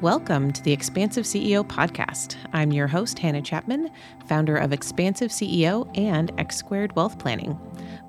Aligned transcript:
Welcome 0.00 0.52
to 0.52 0.62
the 0.62 0.70
Expansive 0.70 1.24
CEO 1.24 1.66
podcast. 1.66 2.36
I'm 2.52 2.70
your 2.70 2.86
host, 2.86 3.18
Hannah 3.18 3.42
Chapman, 3.42 3.90
founder 4.28 4.56
of 4.56 4.72
Expansive 4.72 5.32
CEO 5.32 5.90
and 5.98 6.30
X 6.38 6.54
Squared 6.54 6.94
Wealth 6.94 7.18
Planning. 7.18 7.58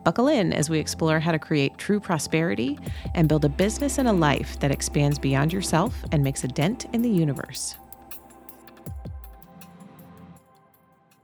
Buckle 0.03 0.27
in 0.27 0.53
as 0.53 0.69
we 0.69 0.77
explore 0.77 1.19
how 1.19 1.31
to 1.31 1.39
create 1.39 1.79
true 1.79 1.99
prosperity 1.99 2.77
and 3.15 3.27
build 3.27 3.43
a 3.43 3.49
business 3.49 3.97
and 3.97 4.07
a 4.07 4.13
life 4.13 4.59
that 4.59 4.69
expands 4.69 5.17
beyond 5.17 5.51
yourself 5.51 6.05
and 6.11 6.23
makes 6.23 6.43
a 6.43 6.47
dent 6.47 6.85
in 6.93 7.01
the 7.01 7.09
universe. 7.09 7.75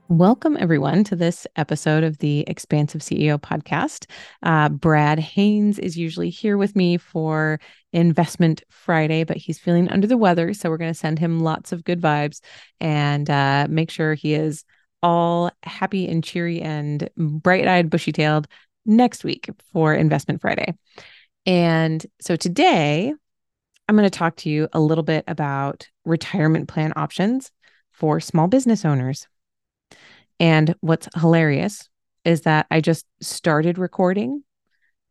Welcome, 0.08 0.56
everyone, 0.60 1.02
to 1.04 1.16
this 1.16 1.48
episode 1.56 2.04
of 2.04 2.18
the 2.18 2.44
Expansive 2.46 3.00
CEO 3.00 3.40
podcast. 3.40 4.08
Uh, 4.40 4.68
Brad 4.68 5.18
Haynes 5.18 5.80
is 5.80 5.98
usually 5.98 6.30
here 6.30 6.56
with 6.56 6.76
me 6.76 6.96
for 6.96 7.58
Investment 7.92 8.62
Friday, 8.70 9.24
but 9.24 9.36
he's 9.36 9.58
feeling 9.58 9.88
under 9.88 10.06
the 10.06 10.16
weather. 10.16 10.54
So 10.54 10.70
we're 10.70 10.76
going 10.76 10.92
to 10.92 10.98
send 10.98 11.18
him 11.18 11.40
lots 11.40 11.72
of 11.72 11.82
good 11.82 12.00
vibes 12.00 12.40
and 12.80 13.28
uh, 13.28 13.66
make 13.68 13.90
sure 13.90 14.14
he 14.14 14.34
is 14.34 14.64
all 15.02 15.50
happy 15.64 16.06
and 16.06 16.22
cheery 16.22 16.62
and 16.62 17.10
bright 17.16 17.66
eyed, 17.66 17.90
bushy 17.90 18.12
tailed 18.12 18.46
next 18.84 19.24
week 19.24 19.50
for 19.72 19.92
Investment 19.92 20.40
Friday. 20.40 20.76
And 21.46 22.06
so 22.20 22.36
today, 22.36 23.12
I'm 23.88 23.96
going 23.96 24.08
to 24.08 24.18
talk 24.18 24.36
to 24.36 24.50
you 24.50 24.68
a 24.72 24.78
little 24.78 25.04
bit 25.04 25.24
about 25.26 25.88
retirement 26.04 26.68
plan 26.68 26.92
options 26.94 27.50
for 27.90 28.20
small 28.20 28.46
business 28.46 28.84
owners. 28.84 29.26
And 30.38 30.74
what's 30.80 31.08
hilarious 31.14 31.88
is 32.24 32.42
that 32.42 32.66
I 32.70 32.80
just 32.80 33.06
started 33.20 33.78
recording 33.78 34.42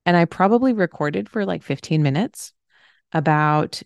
and 0.05 0.15
I 0.15 0.25
probably 0.25 0.73
recorded 0.73 1.29
for 1.29 1.45
like 1.45 1.63
15 1.63 2.03
minutes 2.03 2.53
about 3.11 3.81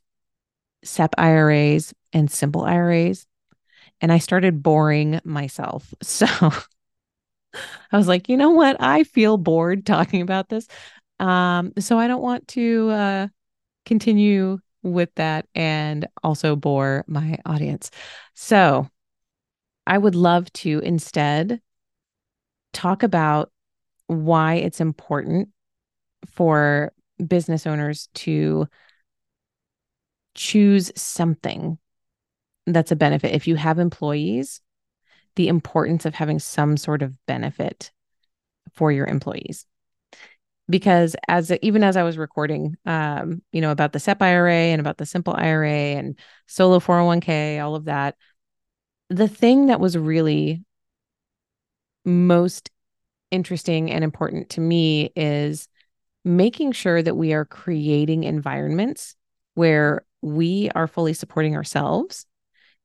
SEP 0.83 1.13
IRAs 1.17 1.93
and 2.13 2.29
simple 2.29 2.63
IRAs. 2.63 3.25
And 4.01 4.11
I 4.11 4.17
started 4.17 4.63
boring 4.63 5.19
myself. 5.23 5.93
So 6.03 6.27
I 7.91 7.97
was 7.97 8.07
like, 8.07 8.29
you 8.29 8.37
know 8.37 8.51
what? 8.51 8.77
I 8.79 9.03
feel 9.03 9.37
bored 9.37 9.85
talking 9.85 10.21
about 10.21 10.49
this. 10.49 10.67
Um, 11.19 11.73
so 11.79 11.97
I 11.97 12.07
don't 12.07 12.21
want 12.21 12.47
to 12.49 12.89
uh, 12.91 13.27
continue 13.85 14.59
with 14.83 15.09
that 15.15 15.47
and 15.55 16.07
also 16.23 16.55
bore 16.55 17.03
my 17.07 17.37
audience. 17.45 17.91
So 18.35 18.87
I 19.89 19.97
would 19.97 20.13
love 20.13 20.53
to 20.53 20.79
instead 20.79 21.59
talk 22.73 23.01
about 23.01 23.51
why 24.05 24.55
it's 24.55 24.79
important 24.79 25.49
for 26.27 26.93
business 27.25 27.65
owners 27.65 28.07
to 28.13 28.67
choose 30.35 30.91
something 30.95 31.79
that's 32.67 32.91
a 32.91 32.95
benefit. 32.95 33.33
If 33.33 33.47
you 33.47 33.55
have 33.55 33.79
employees, 33.79 34.61
the 35.35 35.47
importance 35.47 36.05
of 36.05 36.13
having 36.13 36.37
some 36.37 36.77
sort 36.77 37.01
of 37.01 37.17
benefit 37.25 37.91
for 38.75 38.91
your 38.91 39.07
employees. 39.07 39.65
Because 40.69 41.15
as 41.27 41.51
even 41.63 41.83
as 41.83 41.97
I 41.97 42.03
was 42.03 42.15
recording, 42.15 42.77
um, 42.85 43.41
you 43.51 43.61
know, 43.61 43.71
about 43.71 43.91
the 43.91 43.99
SEP 43.99 44.21
IRA 44.21 44.53
and 44.53 44.79
about 44.79 44.99
the 44.99 45.05
simple 45.07 45.33
IRA 45.35 45.71
and 45.97 46.19
solo 46.45 46.79
401k, 46.79 47.59
all 47.59 47.73
of 47.73 47.85
that, 47.85 48.15
the 49.09 49.27
thing 49.27 49.67
that 49.67 49.79
was 49.79 49.97
really 49.97 50.63
most 52.05 52.69
interesting 53.31 53.91
and 53.91 54.03
important 54.03 54.49
to 54.49 54.61
me 54.61 55.11
is 55.15 55.67
making 56.25 56.71
sure 56.71 57.01
that 57.01 57.15
we 57.15 57.33
are 57.33 57.45
creating 57.45 58.23
environments 58.23 59.15
where 59.55 60.05
we 60.21 60.69
are 60.75 60.87
fully 60.87 61.13
supporting 61.13 61.55
ourselves 61.55 62.25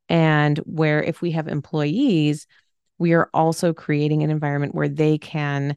and 0.09 0.59
where 0.59 1.03
if 1.03 1.23
we 1.23 1.31
have 1.33 1.49
employees 1.49 2.47
we 2.99 3.13
are 3.13 3.29
also 3.35 3.73
creating 3.73 4.23
an 4.23 4.31
environment 4.31 4.75
where 4.75 4.89
they 4.89 5.19
can 5.19 5.77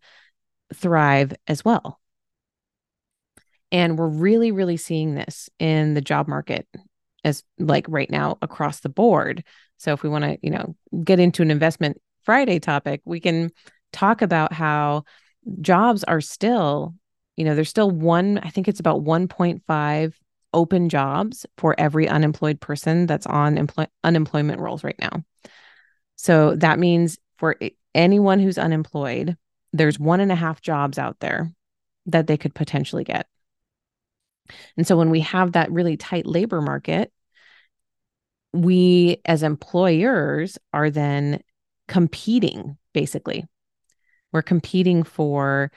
thrive 0.73 1.33
as 1.47 1.66
well. 1.66 1.99
And 3.72 3.97
we're 3.97 4.07
really 4.07 4.51
really 4.51 4.77
seeing 4.77 5.16
this 5.16 5.49
in 5.59 5.93
the 5.93 6.01
job 6.01 6.27
market 6.27 6.67
as 7.27 7.43
like 7.59 7.85
right 7.88 8.09
now 8.09 8.38
across 8.41 8.79
the 8.79 8.89
board 8.89 9.43
so 9.77 9.93
if 9.93 10.03
we 10.03 10.09
want 10.09 10.23
to, 10.23 10.38
you 10.41 10.49
know, 10.49 10.75
get 11.03 11.19
into 11.19 11.41
an 11.41 11.51
investment 11.51 12.01
Friday 12.23 12.59
topic, 12.59 13.01
we 13.05 13.19
can 13.19 13.51
talk 13.93 14.21
about 14.21 14.51
how 14.51 15.03
jobs 15.61 16.03
are 16.03 16.21
still, 16.21 16.95
you 17.35 17.45
know, 17.45 17.55
there's 17.55 17.69
still 17.69 17.89
one, 17.89 18.39
I 18.39 18.49
think 18.49 18.67
it's 18.67 18.79
about 18.79 19.03
1.5 19.03 20.19
open 20.53 20.89
jobs 20.89 21.45
for 21.57 21.75
every 21.77 22.07
unemployed 22.07 22.59
person 22.59 23.05
that's 23.05 23.27
on 23.27 23.57
employ- 23.57 23.87
unemployment 24.03 24.59
rolls 24.59 24.83
right 24.83 24.97
now. 24.99 25.23
So 26.16 26.55
that 26.55 26.79
means 26.79 27.19
for 27.37 27.55
anyone 27.93 28.39
who's 28.39 28.57
unemployed, 28.57 29.37
there's 29.73 29.99
one 29.99 30.19
and 30.19 30.31
a 30.31 30.35
half 30.35 30.61
jobs 30.61 30.97
out 30.97 31.19
there 31.19 31.51
that 32.07 32.25
they 32.25 32.37
could 32.37 32.55
potentially 32.55 33.03
get. 33.03 33.27
And 34.75 34.87
so 34.87 34.97
when 34.97 35.09
we 35.09 35.19
have 35.19 35.51
that 35.51 35.71
really 35.71 35.97
tight 35.97 36.25
labor 36.25 36.61
market, 36.61 37.11
we 38.53 39.22
as 39.25 39.44
employers 39.44 40.58
are 40.74 40.90
then 40.90 41.41
competing 41.88 42.78
basically. 42.94 43.46
We're 44.31 44.41
competing 44.41 45.03
for 45.03 45.72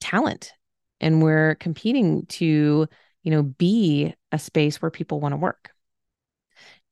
talent 0.00 0.52
and 1.00 1.22
we're 1.22 1.54
competing 1.56 2.26
to 2.26 2.88
you 3.22 3.30
know 3.30 3.42
be 3.42 4.14
a 4.32 4.38
space 4.38 4.82
where 4.82 4.90
people 4.90 5.20
want 5.20 5.32
to 5.32 5.36
work. 5.36 5.70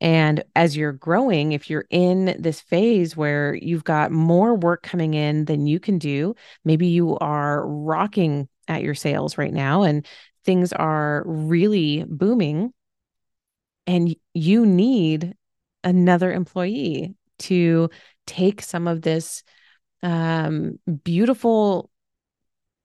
And 0.00 0.42
as 0.56 0.76
you're 0.76 0.92
growing 0.92 1.52
if 1.52 1.68
you're 1.68 1.86
in 1.90 2.36
this 2.38 2.60
phase 2.60 3.16
where 3.16 3.54
you've 3.54 3.84
got 3.84 4.10
more 4.10 4.54
work 4.54 4.82
coming 4.82 5.14
in 5.14 5.44
than 5.44 5.66
you 5.66 5.78
can 5.78 5.98
do 5.98 6.34
maybe 6.64 6.86
you 6.86 7.18
are 7.18 7.66
rocking 7.66 8.48
at 8.66 8.82
your 8.82 8.94
sales 8.94 9.36
right 9.36 9.52
now 9.52 9.82
and 9.82 10.06
things 10.44 10.72
are 10.72 11.22
really 11.26 12.04
booming 12.08 12.72
and 13.90 14.14
you 14.34 14.64
need 14.64 15.34
another 15.82 16.32
employee 16.32 17.16
to 17.40 17.90
take 18.24 18.62
some 18.62 18.86
of 18.86 19.02
this 19.02 19.42
um, 20.04 20.78
beautiful 21.02 21.90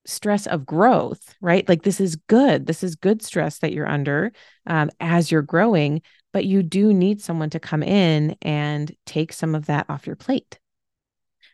stress 0.08 0.48
of 0.48 0.66
growth, 0.66 1.36
right? 1.42 1.70
Like 1.70 1.84
this 1.84 2.02
is 2.02 2.16
good. 2.16 2.66
This 2.66 2.84
is 2.84 2.96
good 2.96 3.22
stress 3.22 3.60
that 3.60 3.72
you're 3.72 3.88
under 3.88 4.32
um, 4.66 4.90
as 5.00 5.30
you're 5.30 5.44
growing, 5.44 6.02
but 6.34 6.46
you 6.46 6.64
do 6.64 6.92
need 6.92 7.22
someone 7.22 7.52
to 7.52 7.60
come 7.60 7.84
in 7.84 8.36
and 8.42 8.92
take 9.06 9.32
some 9.32 9.54
of 9.54 9.68
that 9.68 9.86
off 9.88 10.08
your 10.08 10.16
plate. 10.16 10.58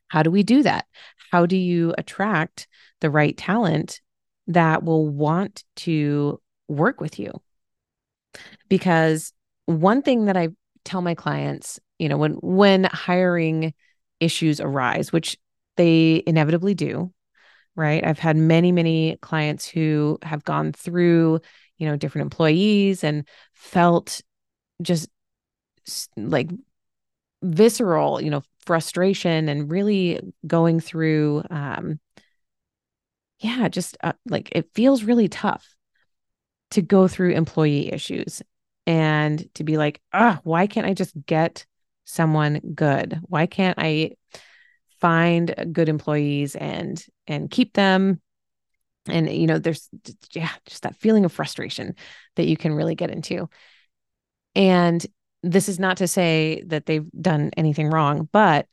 How 0.07 0.23
do 0.23 0.31
we 0.31 0.44
do 0.44 0.63
that? 0.63 0.85
How 1.29 1.45
do 1.45 1.57
you 1.57 1.94
attract 1.97 2.69
the 3.01 3.09
right 3.09 3.35
talent 3.35 4.00
that 4.47 4.83
will 4.83 5.09
want 5.09 5.66
to 5.78 6.39
work 6.69 7.01
with 7.01 7.19
you? 7.19 7.33
Because 8.69 9.33
one 9.66 10.02
thing 10.02 10.26
that 10.26 10.38
I 10.38 10.50
tell 10.86 11.02
my 11.02 11.16
clients, 11.16 11.80
you 12.00 12.10
know, 12.10 12.18
when 12.18 12.34
when 12.36 12.86
hiring 12.86 13.74
issues 14.20 14.60
arise, 14.60 15.12
which 15.12 15.38
they 15.78 16.24
inevitably 16.28 16.74
do, 16.74 17.14
right? 17.76 18.06
I've 18.06 18.20
had 18.20 18.38
many, 18.38 18.72
many 18.72 19.18
clients 19.22 19.68
who 19.68 20.20
have 20.24 20.44
gone 20.44 20.74
through, 20.74 21.42
you 21.78 21.88
know, 21.88 21.98
different 21.98 22.24
employees 22.26 23.04
and 23.04 23.28
felt 23.54 24.22
just 24.82 25.10
like 26.18 26.50
visceral, 27.44 28.22
you 28.22 28.30
know, 28.30 28.44
frustration 28.60 29.50
and 29.50 29.72
really 29.72 30.20
going 30.48 30.80
through 30.80 31.44
um 31.50 32.00
yeah, 33.40 33.68
just 33.70 33.98
uh, 34.04 34.14
like 34.28 34.50
it 34.52 34.70
feels 34.74 35.04
really 35.04 35.28
tough 35.28 35.76
to 36.72 36.82
go 36.82 37.08
through 37.08 37.32
employee 37.34 37.92
issues 37.92 38.42
and 38.92 39.48
to 39.54 39.64
be 39.64 39.78
like, 39.78 40.02
ah, 40.12 40.42
why 40.44 40.68
can't 40.68 40.86
I 40.86 40.94
just 40.94 41.14
get 41.26 41.66
someone 42.04 42.60
good? 42.76 43.18
Why 43.22 43.46
can't 43.46 43.80
I 43.80 44.18
find 45.00 45.56
good 45.72 45.88
employees 45.88 46.58
and 46.58 47.02
and 47.26 47.50
keep 47.50 47.72
them? 47.72 48.20
And 49.08 49.32
you 49.32 49.48
know, 49.48 49.60
there's 49.60 49.88
yeah, 50.34 50.50
just 50.66 50.84
that 50.84 50.98
feeling 50.98 51.24
of 51.24 51.32
frustration 51.32 51.96
that 52.36 52.48
you 52.48 52.58
can 52.58 52.74
really 52.74 52.96
get 52.96 53.12
into. 53.12 53.50
And 54.56 55.06
this 55.42 55.70
is 55.70 55.80
not 55.80 55.96
to 55.98 56.08
say 56.08 56.62
that 56.68 56.86
they've 56.86 57.10
done 57.14 57.52
anything 57.56 57.90
wrong, 57.90 58.28
but 58.34 58.68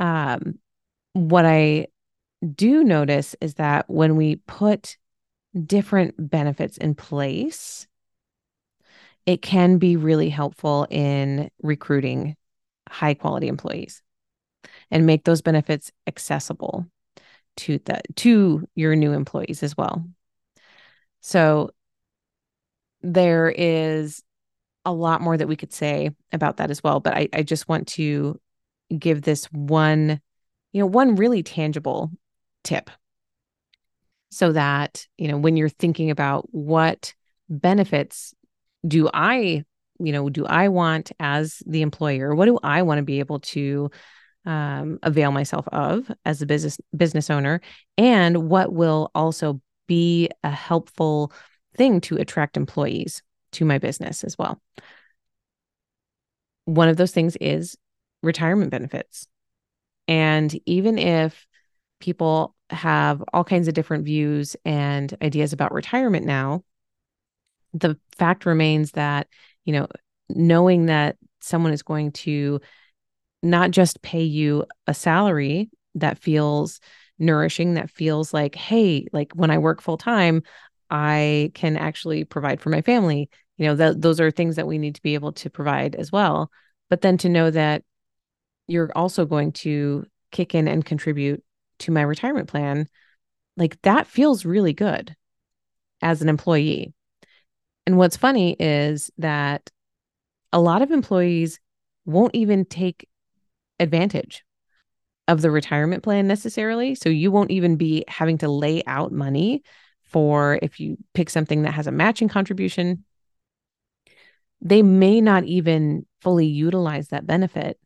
um, 0.00 0.58
what 1.12 1.46
I 1.46 1.86
do 2.56 2.82
notice 2.82 3.36
is 3.40 3.54
that 3.54 3.88
when 3.88 4.16
we 4.16 4.36
put 4.48 4.96
different 5.64 6.14
benefits 6.18 6.76
in 6.76 6.96
place, 6.96 7.86
it 9.28 9.42
can 9.42 9.76
be 9.76 9.94
really 9.94 10.30
helpful 10.30 10.86
in 10.88 11.50
recruiting 11.62 12.34
high 12.88 13.12
quality 13.12 13.46
employees 13.46 14.02
and 14.90 15.04
make 15.04 15.24
those 15.24 15.42
benefits 15.42 15.92
accessible 16.06 16.86
to 17.58 17.78
the 17.84 18.00
to 18.16 18.66
your 18.74 18.96
new 18.96 19.12
employees 19.12 19.62
as 19.62 19.76
well. 19.76 20.02
So 21.20 21.72
there 23.02 23.50
is 23.50 24.22
a 24.86 24.94
lot 24.94 25.20
more 25.20 25.36
that 25.36 25.46
we 25.46 25.56
could 25.56 25.74
say 25.74 26.08
about 26.32 26.56
that 26.56 26.70
as 26.70 26.82
well. 26.82 26.98
But 26.98 27.14
I, 27.14 27.28
I 27.34 27.42
just 27.42 27.68
want 27.68 27.86
to 27.88 28.40
give 28.98 29.20
this 29.20 29.44
one, 29.52 30.22
you 30.72 30.80
know, 30.80 30.86
one 30.86 31.16
really 31.16 31.42
tangible 31.42 32.10
tip 32.64 32.88
so 34.30 34.52
that, 34.52 35.06
you 35.18 35.28
know, 35.28 35.36
when 35.36 35.58
you're 35.58 35.68
thinking 35.68 36.10
about 36.10 36.48
what 36.50 37.12
benefits 37.50 38.34
do 38.86 39.08
I, 39.12 39.64
you 39.98 40.12
know, 40.12 40.28
do 40.28 40.46
I 40.46 40.68
want 40.68 41.12
as 41.18 41.62
the 41.66 41.82
employer? 41.82 42.34
What 42.34 42.46
do 42.46 42.58
I 42.62 42.82
want 42.82 42.98
to 42.98 43.04
be 43.04 43.18
able 43.18 43.40
to 43.40 43.90
um, 44.44 44.98
avail 45.02 45.32
myself 45.32 45.66
of 45.68 46.10
as 46.24 46.40
a 46.42 46.46
business 46.46 46.78
business 46.96 47.30
owner? 47.30 47.60
And 47.96 48.48
what 48.48 48.72
will 48.72 49.10
also 49.14 49.60
be 49.86 50.30
a 50.44 50.50
helpful 50.50 51.32
thing 51.76 52.00
to 52.02 52.16
attract 52.16 52.56
employees 52.56 53.22
to 53.52 53.64
my 53.64 53.78
business 53.78 54.24
as 54.24 54.36
well? 54.38 54.60
One 56.64 56.88
of 56.88 56.96
those 56.96 57.12
things 57.12 57.36
is 57.36 57.76
retirement 58.22 58.70
benefits. 58.70 59.26
And 60.06 60.58
even 60.66 60.98
if 60.98 61.46
people 62.00 62.54
have 62.70 63.22
all 63.32 63.44
kinds 63.44 63.68
of 63.68 63.74
different 63.74 64.04
views 64.04 64.56
and 64.64 65.14
ideas 65.22 65.52
about 65.52 65.72
retirement 65.72 66.26
now, 66.26 66.62
the 67.74 67.98
fact 68.16 68.46
remains 68.46 68.92
that, 68.92 69.28
you 69.64 69.72
know, 69.72 69.86
knowing 70.28 70.86
that 70.86 71.16
someone 71.40 71.72
is 71.72 71.82
going 71.82 72.12
to 72.12 72.60
not 73.42 73.70
just 73.70 74.02
pay 74.02 74.22
you 74.22 74.64
a 74.86 74.94
salary 74.94 75.70
that 75.94 76.18
feels 76.18 76.80
nourishing, 77.18 77.74
that 77.74 77.90
feels 77.90 78.32
like, 78.32 78.54
hey, 78.54 79.06
like 79.12 79.32
when 79.34 79.50
I 79.50 79.58
work 79.58 79.80
full 79.80 79.98
time, 79.98 80.42
I 80.90 81.50
can 81.54 81.76
actually 81.76 82.24
provide 82.24 82.60
for 82.60 82.70
my 82.70 82.82
family. 82.82 83.28
You 83.56 83.66
know, 83.66 83.76
th- 83.76 83.96
those 83.98 84.20
are 84.20 84.30
things 84.30 84.56
that 84.56 84.66
we 84.66 84.78
need 84.78 84.94
to 84.94 85.02
be 85.02 85.14
able 85.14 85.32
to 85.32 85.50
provide 85.50 85.94
as 85.94 86.12
well. 86.12 86.50
But 86.88 87.00
then 87.00 87.18
to 87.18 87.28
know 87.28 87.50
that 87.50 87.82
you're 88.66 88.92
also 88.94 89.24
going 89.24 89.52
to 89.52 90.06
kick 90.30 90.54
in 90.54 90.68
and 90.68 90.84
contribute 90.84 91.42
to 91.80 91.90
my 91.90 92.02
retirement 92.02 92.48
plan, 92.48 92.88
like 93.56 93.80
that 93.82 94.06
feels 94.06 94.44
really 94.44 94.72
good 94.72 95.14
as 96.00 96.22
an 96.22 96.28
employee. 96.28 96.92
And 97.88 97.96
what's 97.96 98.18
funny 98.18 98.54
is 98.60 99.10
that 99.16 99.70
a 100.52 100.60
lot 100.60 100.82
of 100.82 100.90
employees 100.90 101.58
won't 102.04 102.34
even 102.34 102.66
take 102.66 103.08
advantage 103.80 104.44
of 105.26 105.40
the 105.40 105.50
retirement 105.50 106.02
plan 106.02 106.28
necessarily. 106.28 106.94
So 106.94 107.08
you 107.08 107.30
won't 107.30 107.50
even 107.50 107.76
be 107.76 108.04
having 108.06 108.36
to 108.38 108.48
lay 108.50 108.82
out 108.86 109.10
money 109.10 109.62
for 110.04 110.58
if 110.60 110.78
you 110.78 110.98
pick 111.14 111.30
something 111.30 111.62
that 111.62 111.72
has 111.72 111.86
a 111.86 111.90
matching 111.90 112.28
contribution. 112.28 113.04
They 114.60 114.82
may 114.82 115.22
not 115.22 115.44
even 115.44 116.04
fully 116.20 116.44
utilize 116.44 117.08
that 117.08 117.26
benefit. 117.26 117.80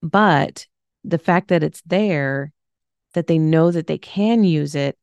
But 0.00 0.66
the 1.04 1.18
fact 1.18 1.48
that 1.48 1.62
it's 1.62 1.82
there 1.84 2.54
that 3.12 3.26
they 3.26 3.38
know 3.38 3.70
that 3.70 3.86
they 3.86 3.98
can 3.98 4.44
use 4.44 4.74
it 4.74 4.98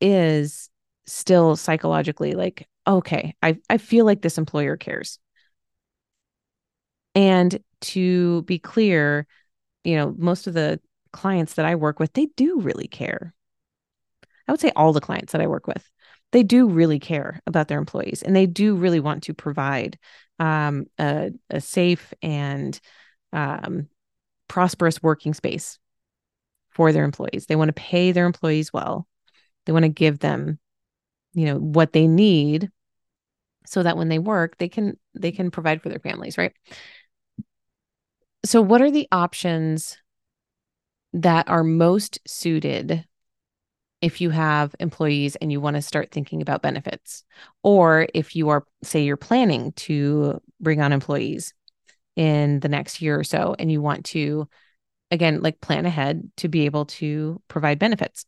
is 0.00 0.68
still 1.06 1.54
psychologically 1.54 2.32
like 2.32 2.66
okay 2.90 3.34
i 3.42 3.56
i 3.68 3.78
feel 3.78 4.04
like 4.04 4.22
this 4.22 4.38
employer 4.38 4.76
cares 4.76 5.18
and 7.14 7.58
to 7.80 8.42
be 8.42 8.58
clear 8.58 9.26
you 9.84 9.96
know 9.96 10.14
most 10.18 10.46
of 10.46 10.54
the 10.54 10.80
clients 11.12 11.54
that 11.54 11.66
i 11.66 11.74
work 11.74 11.98
with 11.98 12.12
they 12.12 12.26
do 12.36 12.60
really 12.60 12.86
care 12.86 13.34
i 14.46 14.52
would 14.52 14.60
say 14.60 14.72
all 14.76 14.92
the 14.92 15.00
clients 15.00 15.32
that 15.32 15.40
i 15.40 15.46
work 15.46 15.66
with 15.66 15.90
they 16.32 16.42
do 16.42 16.68
really 16.68 16.98
care 16.98 17.40
about 17.46 17.68
their 17.68 17.78
employees 17.78 18.22
and 18.22 18.36
they 18.36 18.46
do 18.46 18.76
really 18.76 19.00
want 19.00 19.22
to 19.24 19.34
provide 19.34 19.98
um, 20.38 20.86
a, 20.98 21.30
a 21.50 21.60
safe 21.60 22.14
and 22.22 22.80
um, 23.32 23.88
prosperous 24.48 25.02
working 25.02 25.34
space 25.34 25.78
for 26.70 26.92
their 26.92 27.04
employees. 27.04 27.46
They 27.46 27.56
want 27.56 27.68
to 27.68 27.74
pay 27.74 28.10
their 28.12 28.26
employees 28.26 28.72
well. 28.72 29.06
They 29.66 29.72
want 29.72 29.84
to 29.84 29.90
give 29.90 30.18
them, 30.18 30.58
you 31.34 31.46
know, 31.46 31.58
what 31.58 31.92
they 31.92 32.06
need 32.06 32.70
so 33.66 33.82
that 33.82 33.96
when 33.96 34.08
they 34.08 34.18
work, 34.18 34.58
they 34.58 34.68
can 34.68 34.96
they 35.14 35.32
can 35.32 35.50
provide 35.50 35.82
for 35.82 35.88
their 35.88 35.98
families, 35.98 36.38
right? 36.38 36.52
So 38.44 38.62
what 38.62 38.80
are 38.80 38.90
the 38.90 39.08
options 39.12 39.98
that 41.12 41.48
are 41.48 41.64
most 41.64 42.18
suited 42.26 43.04
if 44.00 44.20
you 44.20 44.30
have 44.30 44.74
employees 44.80 45.36
and 45.36 45.52
you 45.52 45.60
want 45.60 45.76
to 45.76 45.82
start 45.82 46.10
thinking 46.10 46.40
about 46.40 46.62
benefits 46.62 47.24
or 47.62 48.08
if 48.14 48.34
you 48.34 48.48
are 48.48 48.64
say 48.82 49.02
you're 49.02 49.16
planning 49.16 49.72
to 49.72 50.40
bring 50.58 50.80
on 50.80 50.92
employees 50.92 51.52
in 52.16 52.60
the 52.60 52.68
next 52.68 53.02
year 53.02 53.18
or 53.18 53.24
so 53.24 53.54
and 53.58 53.70
you 53.70 53.82
want 53.82 54.06
to 54.06 54.48
again, 55.10 55.40
like 55.42 55.60
plan 55.60 55.86
ahead 55.86 56.30
to 56.36 56.48
be 56.48 56.64
able 56.66 56.86
to 56.86 57.40
provide 57.48 57.78
benefits. 57.78 58.24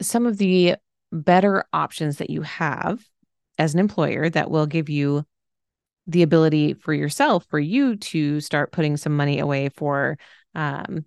Some 0.00 0.26
of 0.26 0.36
the 0.38 0.76
better 1.12 1.64
options 1.72 2.18
that 2.18 2.30
you 2.30 2.42
have 2.42 3.02
as 3.58 3.74
an 3.74 3.80
employer 3.80 4.28
that 4.30 4.50
will 4.50 4.66
give 4.66 4.88
you 4.88 5.24
the 6.06 6.22
ability 6.22 6.74
for 6.74 6.94
yourself, 6.94 7.44
for 7.48 7.58
you 7.58 7.96
to 7.96 8.40
start 8.40 8.72
putting 8.72 8.96
some 8.96 9.16
money 9.16 9.38
away 9.38 9.68
for 9.68 10.16
um, 10.54 11.04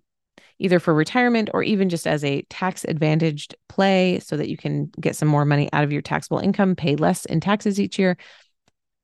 either 0.58 0.78
for 0.78 0.94
retirement 0.94 1.50
or 1.52 1.62
even 1.62 1.88
just 1.88 2.06
as 2.06 2.22
a 2.22 2.42
tax 2.42 2.84
advantaged 2.84 3.56
play 3.68 4.20
so 4.20 4.36
that 4.36 4.48
you 4.48 4.56
can 4.56 4.90
get 5.00 5.16
some 5.16 5.28
more 5.28 5.44
money 5.44 5.68
out 5.72 5.82
of 5.82 5.92
your 5.92 6.02
taxable 6.02 6.38
income, 6.38 6.76
pay 6.76 6.94
less 6.94 7.24
in 7.24 7.40
taxes 7.40 7.80
each 7.80 7.98
year. 7.98 8.16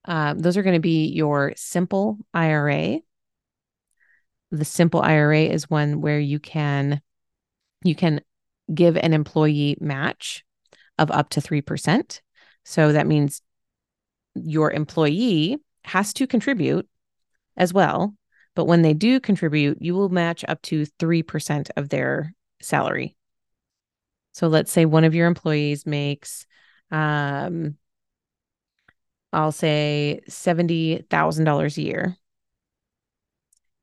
Um, 0.05 0.39
those 0.39 0.56
are 0.56 0.62
going 0.62 0.77
to 0.77 0.81
be 0.81 1.06
your 1.09 1.53
simple 1.56 2.19
IRA, 2.33 3.00
the 4.50 4.65
simple 4.65 5.03
IRA 5.03 5.43
is 5.43 5.69
one 5.69 6.00
where 6.00 6.19
you 6.19 6.39
can 6.39 7.00
you 7.85 7.95
can 7.95 8.21
give 8.73 8.97
an 8.97 9.12
employee 9.12 9.77
match 9.81 10.45
of 10.99 11.11
up 11.11 11.31
to 11.31 11.41
3%. 11.41 12.21
So 12.69 12.93
that 12.93 13.06
means 13.06 13.41
your 14.35 14.70
employee 14.70 15.56
has 15.85 16.12
to 16.12 16.26
contribute 16.26 16.87
as 17.56 17.73
well, 17.73 18.15
but 18.55 18.67
when 18.67 18.82
they 18.82 18.93
do 18.93 19.20
contribute, 19.20 19.79
you 19.81 19.94
will 19.94 20.11
match 20.11 20.44
up 20.47 20.61
to 20.65 20.85
3% 20.85 21.70
of 21.79 21.88
their 21.88 22.35
salary. 22.61 23.17
So 24.32 24.49
let's 24.49 24.70
say 24.70 24.85
one 24.85 25.05
of 25.05 25.15
your 25.15 25.26
employees 25.26 25.87
makes 25.87 26.44
um 26.91 27.79
I'll 29.32 29.50
say 29.50 30.21
$70,000 30.28 31.78
a 31.78 31.83
year 31.83 32.19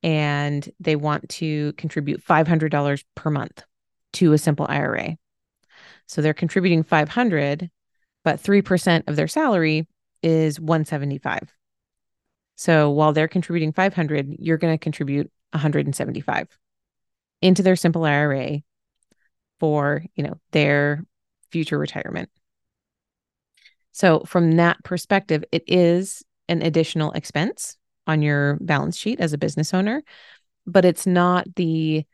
and 0.03 0.69
they 0.79 0.95
want 0.95 1.27
to 1.29 1.74
contribute 1.74 2.24
$500 2.24 3.03
per 3.15 3.31
month 3.31 3.63
to 4.13 4.33
a 4.33 4.38
simple 4.38 4.67
IRA. 4.69 5.17
So 6.05 6.21
they're 6.21 6.36
contributing 6.36 6.83
500, 6.83 7.71
but 8.25 8.41
3% 8.41 9.03
of 9.08 9.15
their 9.15 9.27
salary 9.29 9.88
is 10.22 10.60
175. 10.60 11.53
So 12.55 12.89
while 12.89 13.13
they're 13.13 13.27
contributing 13.27 13.72
500, 13.72 14.38
you're 14.39 14.58
going 14.58 14.74
to 14.74 14.84
contribute 14.84 15.32
175 15.51 16.48
into 17.41 17.62
their 17.62 17.75
simple 17.75 18.03
IRA 18.03 18.62
for, 19.60 20.03
you 20.15 20.24
know, 20.24 20.34
their 20.51 21.05
future 21.51 21.77
retirement. 21.77 22.29
So 23.91 24.22
from 24.25 24.53
that 24.53 24.84
perspective, 24.84 25.44
it 25.51 25.63
is 25.67 26.24
an 26.50 26.63
additional 26.63 27.12
expense 27.12 27.77
on 28.08 28.24
your 28.24 28.58
balance 28.60 28.98
sheet 28.98 29.20
as 29.20 29.34
a 29.34 29.38
business 29.38 29.74
owner, 29.74 30.03
but 30.65 30.84
it's 30.84 31.05
not 31.05 31.46
the 31.55 32.05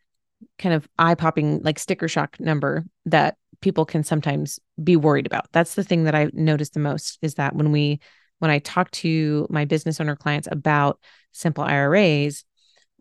kind 0.57 0.75
of 0.75 0.87
eye 0.99 1.15
popping 1.15 1.61
like 1.63 1.79
sticker 1.79 2.07
shock 2.07 2.39
number 2.39 2.83
that 3.05 3.37
people 3.61 3.85
can 3.85 4.03
sometimes 4.03 4.59
be 4.83 4.95
worried 4.95 5.25
about. 5.25 5.51
That's 5.51 5.75
the 5.75 5.83
thing 5.83 6.03
that 6.05 6.15
I 6.15 6.29
noticed 6.33 6.73
the 6.73 6.79
most 6.79 7.19
is 7.21 7.35
that 7.35 7.55
when 7.55 7.71
we 7.71 7.99
when 8.39 8.51
I 8.51 8.59
talk 8.59 8.89
to 8.91 9.45
my 9.49 9.65
business 9.65 10.01
owner 10.01 10.15
clients 10.15 10.47
about 10.51 10.99
simple 11.31 11.63
IRAs, 11.63 12.43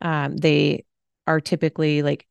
um, 0.02 0.36
they 0.36 0.84
are 1.26 1.40
typically 1.40 2.02
like 2.02 2.26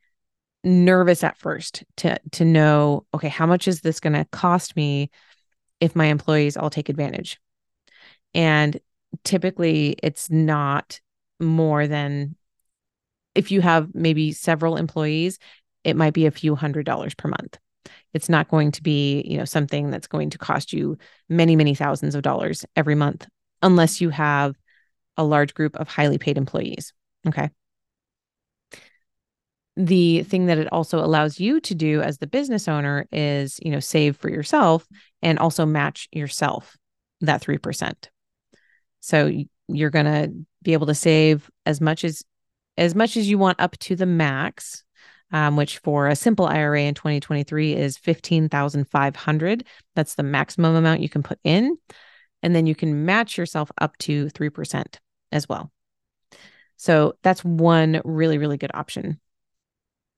nervous 0.64 1.24
at 1.24 1.38
first 1.38 1.84
to 1.98 2.20
to 2.32 2.46
know 2.46 3.06
okay 3.14 3.30
how 3.30 3.46
much 3.46 3.68
is 3.68 3.82
this 3.82 4.00
going 4.00 4.14
to 4.14 4.26
cost 4.26 4.76
me 4.76 5.10
if 5.80 5.96
my 5.96 6.08
employees 6.08 6.58
all 6.58 6.70
take 6.70 6.90
advantage 6.90 7.40
and 8.34 8.78
typically 9.24 9.96
it's 10.04 10.30
not 10.30 11.00
more 11.40 11.88
than 11.88 12.36
if 13.36 13.52
you 13.52 13.62
have 13.62 13.94
maybe 13.94 14.32
several 14.32 14.76
employees, 14.76 15.40
it 15.84 15.96
might 15.96 16.14
be 16.14 16.26
a 16.26 16.32
few 16.32 16.56
hundred 16.56 16.86
dollars 16.86 17.14
per 17.14 17.30
month. 17.30 17.58
It's 18.14 18.30
not 18.30 18.50
going 18.50 18.72
to 18.72 18.84
be, 18.84 19.22
you 19.22 19.38
know, 19.38 19.46
something 19.46 19.92
that's 19.92 20.08
going 20.08 20.30
to 20.32 20.38
cost 20.38 20.74
you 20.74 20.98
many, 21.28 21.56
many 21.56 21.76
thousands 21.76 22.16
of 22.16 22.22
dollars 22.22 22.66
every 22.76 22.96
month 22.96 23.28
unless 23.62 24.02
you 24.02 24.10
have 24.10 24.56
a 25.18 25.24
large 25.24 25.54
group 25.54 25.76
of 25.76 25.88
highly 25.88 26.18
paid 26.18 26.38
employees. 26.38 26.94
Okay. 27.28 27.50
The 29.76 30.24
thing 30.24 30.48
that 30.48 30.58
it 30.58 30.72
also 30.72 31.00
allows 31.00 31.40
you 31.40 31.60
to 31.62 31.76
do 31.76 32.02
as 32.02 32.18
the 32.18 32.28
business 32.28 32.68
owner 32.68 33.06
is, 33.12 33.60
you 33.64 33.72
know, 33.72 33.80
save 33.80 34.18
for 34.18 34.30
yourself 34.30 34.88
and 35.22 35.40
also 35.40 35.66
match 35.66 36.08
yourself 36.12 36.76
that 37.22 37.42
3%. 37.42 37.94
So 39.00 39.32
you're 39.68 39.90
going 39.90 40.06
to 40.06 40.34
be 40.62 40.74
able 40.74 40.88
to 40.88 40.96
save 40.96 41.50
as 41.66 41.80
much 41.80 42.04
as 42.04 42.24
as 42.80 42.96
much 42.96 43.18
as 43.18 43.30
you 43.30 43.38
want 43.38 43.60
up 43.60 43.78
to 43.80 43.96
the 43.96 44.06
max, 44.06 44.86
um, 45.32 45.56
which 45.56 45.80
for 45.80 46.08
a 46.08 46.16
simple 46.16 46.46
IRA 46.46 46.84
in 46.84 46.94
2023 46.94 47.76
is 47.76 47.98
15,500. 47.98 49.66
That's 49.96 50.16
the 50.16 50.24
maximum 50.24 50.76
amount 50.76 51.02
you 51.02 51.10
can 51.10 51.24
put 51.24 51.40
in. 51.44 51.78
And 52.42 52.56
then 52.56 52.66
you 52.66 52.76
can 52.76 53.06
match 53.06 53.38
yourself 53.38 53.72
up 53.80 53.98
to 54.00 54.28
3% 54.28 54.98
as 55.32 55.48
well. 55.48 55.72
So 56.78 57.16
that's 57.24 57.44
one 57.44 58.02
really, 58.06 58.38
really 58.38 58.58
good 58.58 58.72
option. 58.74 59.20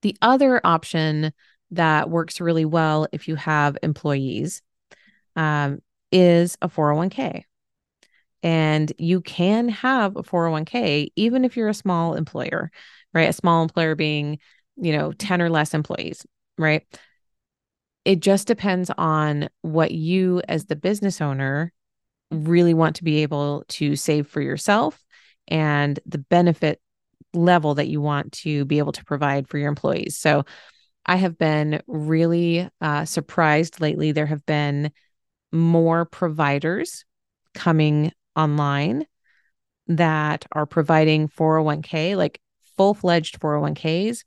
The 0.02 0.16
other 0.22 0.60
option 0.64 1.32
that 1.72 2.10
works 2.10 2.40
really 2.40 2.64
well 2.64 3.08
if 3.12 3.28
you 3.28 3.34
have 3.36 3.76
employees 3.82 4.62
um, 5.36 5.80
is 6.10 6.56
a 6.62 6.68
401k. 6.68 7.44
And 8.44 8.92
you 8.98 9.20
can 9.20 9.68
have 9.68 10.16
a 10.16 10.22
401k 10.22 11.12
even 11.16 11.44
if 11.44 11.56
you're 11.56 11.68
a 11.68 11.74
small 11.74 12.14
employer, 12.14 12.70
right? 13.14 13.28
A 13.28 13.32
small 13.32 13.62
employer 13.62 13.94
being, 13.94 14.38
you 14.76 14.92
know, 14.96 15.12
10 15.12 15.42
or 15.42 15.50
less 15.50 15.74
employees, 15.74 16.26
right? 16.58 16.86
It 18.04 18.20
just 18.20 18.46
depends 18.46 18.90
on 18.98 19.48
what 19.62 19.92
you, 19.92 20.42
as 20.48 20.66
the 20.66 20.76
business 20.76 21.20
owner, 21.20 21.72
really 22.30 22.74
want 22.74 22.96
to 22.96 23.04
be 23.04 23.22
able 23.22 23.64
to 23.68 23.94
save 23.94 24.26
for 24.26 24.40
yourself 24.40 24.98
and 25.48 26.00
the 26.06 26.18
benefit 26.18 26.80
level 27.34 27.74
that 27.74 27.88
you 27.88 28.00
want 28.00 28.32
to 28.32 28.64
be 28.64 28.78
able 28.78 28.92
to 28.92 29.04
provide 29.04 29.48
for 29.48 29.58
your 29.58 29.68
employees. 29.68 30.16
So, 30.16 30.44
I 31.04 31.16
have 31.16 31.36
been 31.36 31.82
really 31.88 32.68
uh, 32.80 33.04
surprised 33.04 33.80
lately. 33.80 34.12
There 34.12 34.26
have 34.26 34.46
been 34.46 34.92
more 35.50 36.04
providers 36.04 37.04
coming 37.54 38.12
online 38.36 39.06
that 39.88 40.46
are 40.52 40.66
providing 40.66 41.28
401k, 41.28 42.16
like 42.16 42.40
full 42.76 42.94
fledged 42.94 43.40
401ks 43.40 44.24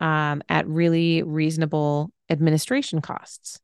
um, 0.00 0.42
at 0.48 0.66
really 0.66 1.22
reasonable 1.22 2.10
administration 2.30 3.00
costs. 3.00 3.60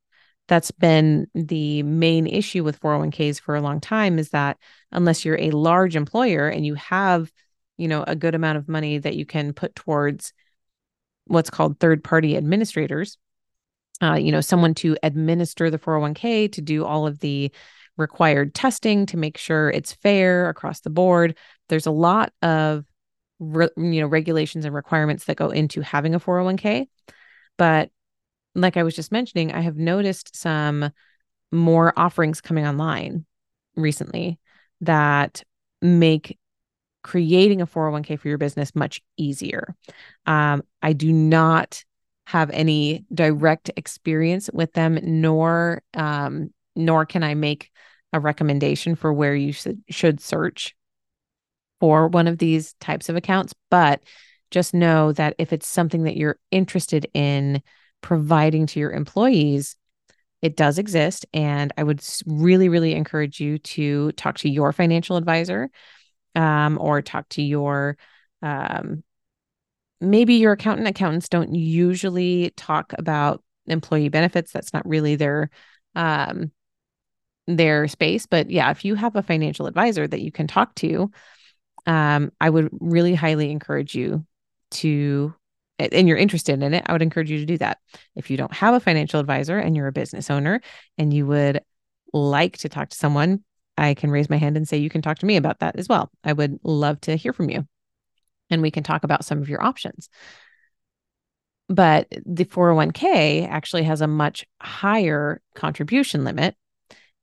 That's 0.48 0.70
been 0.70 1.28
the 1.34 1.82
main 1.82 2.26
issue 2.26 2.64
with 2.64 2.80
401ks 2.80 3.40
for 3.40 3.54
a 3.54 3.60
long 3.60 3.80
time 3.80 4.18
is 4.18 4.30
that 4.30 4.58
unless 4.90 5.24
you're 5.24 5.40
a 5.40 5.50
large 5.50 5.96
employer 5.96 6.48
and 6.48 6.66
you 6.66 6.74
have, 6.74 7.30
you 7.76 7.88
know, 7.88 8.04
a 8.06 8.16
good 8.16 8.34
amount 8.34 8.58
of 8.58 8.68
money 8.68 8.98
that 8.98 9.14
you 9.14 9.24
can 9.24 9.52
put 9.52 9.74
towards 9.74 10.32
what's 11.26 11.50
called 11.50 11.78
third 11.78 12.02
party 12.02 12.36
administrators, 12.36 13.18
uh, 14.02 14.14
you 14.14 14.32
know, 14.32 14.40
someone 14.40 14.74
to 14.74 14.96
administer 15.02 15.70
the 15.70 15.78
401k, 15.78 16.50
to 16.52 16.60
do 16.60 16.84
all 16.84 17.06
of 17.06 17.20
the 17.20 17.52
required 17.96 18.54
testing 18.54 19.06
to 19.06 19.16
make 19.16 19.38
sure 19.38 19.70
it's 19.70 19.92
fair 19.92 20.48
across 20.48 20.80
the 20.80 20.90
board. 20.90 21.36
There's 21.68 21.86
a 21.86 21.92
lot 21.92 22.32
of 22.42 22.84
re- 23.42 23.68
you 23.76 24.00
know 24.00 24.06
regulations 24.06 24.64
and 24.64 24.74
requirements 24.74 25.24
that 25.24 25.36
go 25.36 25.50
into 25.50 25.80
having 25.80 26.14
a 26.14 26.20
401k. 26.20 26.88
But 27.58 27.90
like 28.54 28.76
I 28.76 28.82
was 28.82 28.94
just 28.94 29.12
mentioning, 29.12 29.52
I 29.52 29.60
have 29.60 29.76
noticed 29.76 30.36
some 30.36 30.90
more 31.50 31.92
offerings 31.96 32.40
coming 32.40 32.66
online 32.66 33.24
recently 33.76 34.38
that 34.80 35.42
make 35.80 36.38
creating 37.02 37.60
a 37.60 37.66
401k 37.66 38.18
for 38.18 38.28
your 38.28 38.38
business 38.38 38.74
much 38.74 39.02
easier. 39.16 39.74
Um, 40.26 40.62
I 40.82 40.92
do 40.92 41.12
not 41.12 41.84
have 42.26 42.50
any 42.50 43.04
direct 43.12 43.70
experience 43.76 44.48
with 44.52 44.72
them, 44.72 44.98
nor 45.02 45.82
um, 45.94 46.52
nor 46.76 47.04
can 47.04 47.22
I 47.22 47.34
make 47.34 47.70
a 48.12 48.20
recommendation 48.20 48.94
for 48.94 49.12
where 49.12 49.34
you 49.34 49.52
should, 49.52 49.82
should 49.88 50.20
search 50.20 50.74
for 51.82 52.06
one 52.06 52.28
of 52.28 52.38
these 52.38 52.74
types 52.74 53.08
of 53.08 53.16
accounts. 53.16 53.52
But 53.68 54.04
just 54.52 54.72
know 54.72 55.10
that 55.10 55.34
if 55.36 55.52
it's 55.52 55.66
something 55.66 56.04
that 56.04 56.16
you're 56.16 56.38
interested 56.52 57.08
in 57.12 57.60
providing 58.02 58.66
to 58.66 58.78
your 58.78 58.92
employees, 58.92 59.74
it 60.42 60.56
does 60.56 60.78
exist. 60.78 61.26
And 61.34 61.72
I 61.76 61.82
would 61.82 62.00
really, 62.24 62.68
really 62.68 62.94
encourage 62.94 63.40
you 63.40 63.58
to 63.58 64.12
talk 64.12 64.38
to 64.38 64.48
your 64.48 64.72
financial 64.72 65.16
advisor 65.16 65.70
um, 66.36 66.78
or 66.80 67.02
talk 67.02 67.28
to 67.30 67.42
your 67.42 67.96
um, 68.42 69.02
maybe 70.00 70.34
your 70.34 70.52
accountant. 70.52 70.86
Accountants 70.86 71.28
don't 71.28 71.52
usually 71.52 72.52
talk 72.56 72.92
about 72.96 73.42
employee 73.66 74.08
benefits. 74.08 74.52
That's 74.52 74.72
not 74.72 74.86
really 74.88 75.16
their 75.16 75.50
um, 75.96 76.52
their 77.48 77.88
space. 77.88 78.26
But 78.26 78.52
yeah, 78.52 78.70
if 78.70 78.84
you 78.84 78.94
have 78.94 79.16
a 79.16 79.22
financial 79.24 79.66
advisor 79.66 80.06
that 80.06 80.20
you 80.20 80.30
can 80.30 80.46
talk 80.46 80.76
to, 80.76 81.10
um, 81.86 82.32
I 82.40 82.48
would 82.48 82.70
really 82.80 83.14
highly 83.14 83.50
encourage 83.50 83.94
you 83.94 84.24
to, 84.72 85.34
and 85.78 86.06
you're 86.06 86.16
interested 86.16 86.62
in 86.62 86.74
it, 86.74 86.84
I 86.86 86.92
would 86.92 87.02
encourage 87.02 87.30
you 87.30 87.38
to 87.38 87.46
do 87.46 87.58
that. 87.58 87.78
If 88.14 88.30
you 88.30 88.36
don't 88.36 88.52
have 88.54 88.74
a 88.74 88.80
financial 88.80 89.20
advisor 89.20 89.58
and 89.58 89.76
you're 89.76 89.88
a 89.88 89.92
business 89.92 90.30
owner 90.30 90.60
and 90.98 91.12
you 91.12 91.26
would 91.26 91.60
like 92.12 92.58
to 92.58 92.68
talk 92.68 92.90
to 92.90 92.96
someone, 92.96 93.42
I 93.76 93.94
can 93.94 94.10
raise 94.10 94.30
my 94.30 94.36
hand 94.36 94.56
and 94.56 94.68
say 94.68 94.76
you 94.76 94.90
can 94.90 95.02
talk 95.02 95.18
to 95.20 95.26
me 95.26 95.36
about 95.36 95.60
that 95.60 95.76
as 95.76 95.88
well. 95.88 96.10
I 96.22 96.32
would 96.32 96.58
love 96.62 97.00
to 97.02 97.16
hear 97.16 97.32
from 97.32 97.50
you 97.50 97.66
and 98.50 98.62
we 98.62 98.70
can 98.70 98.82
talk 98.82 99.02
about 99.02 99.24
some 99.24 99.38
of 99.38 99.48
your 99.48 99.62
options. 99.62 100.08
But 101.68 102.08
the 102.26 102.44
401k 102.44 103.48
actually 103.48 103.84
has 103.84 104.02
a 104.02 104.06
much 104.06 104.44
higher 104.60 105.40
contribution 105.54 106.22
limit 106.22 106.54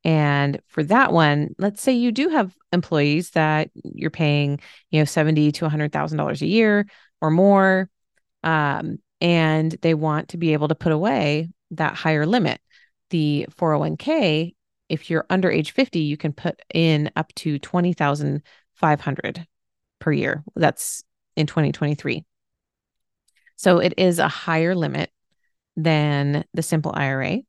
and 0.04 0.60
for 0.68 0.84
that 0.84 1.12
one, 1.12 1.56
let's 1.58 1.82
say 1.82 1.92
you 1.94 2.12
do 2.12 2.30
have 2.30 2.56
employees 2.72 3.32
that 3.32 3.70
you're 3.74 4.10
paying, 4.10 4.60
you 4.92 5.00
know, 5.00 5.06
seventy 5.06 5.52
to 5.52 5.70
hundred 5.70 5.92
thousand 5.92 6.18
dollars 6.18 6.42
a 6.42 6.48
year 6.48 6.86
or 7.22 7.30
more, 7.32 7.90
um, 8.44 9.00
and 9.20 9.72
they 9.82 9.94
want 9.94 10.30
to 10.30 10.38
be 10.38 10.54
able 10.54 10.70
to 10.70 10.76
put 10.76 10.92
away 10.92 11.50
that 11.72 11.96
higher 11.96 12.26
limit. 12.26 12.62
The 13.10 13.48
401k, 13.58 14.56
if 14.88 15.10
you're 15.10 15.26
under 15.30 15.50
age 15.50 15.72
50, 15.72 16.00
you 16.00 16.16
can 16.16 16.32
put 16.32 16.62
in 16.74 17.12
up 17.16 17.34
to 17.36 17.58
20,500 17.60 19.48
per 20.00 20.12
year. 20.12 20.44
That's 20.56 21.04
in 21.36 21.48
2023. 21.48 22.24
So 23.56 23.80
it 23.80 23.96
is 23.98 24.20
a 24.20 24.28
higher 24.28 24.76
limit 24.76 25.12
than 25.76 26.46
the 26.54 26.62
simple 26.62 26.94
IRA 26.96 27.40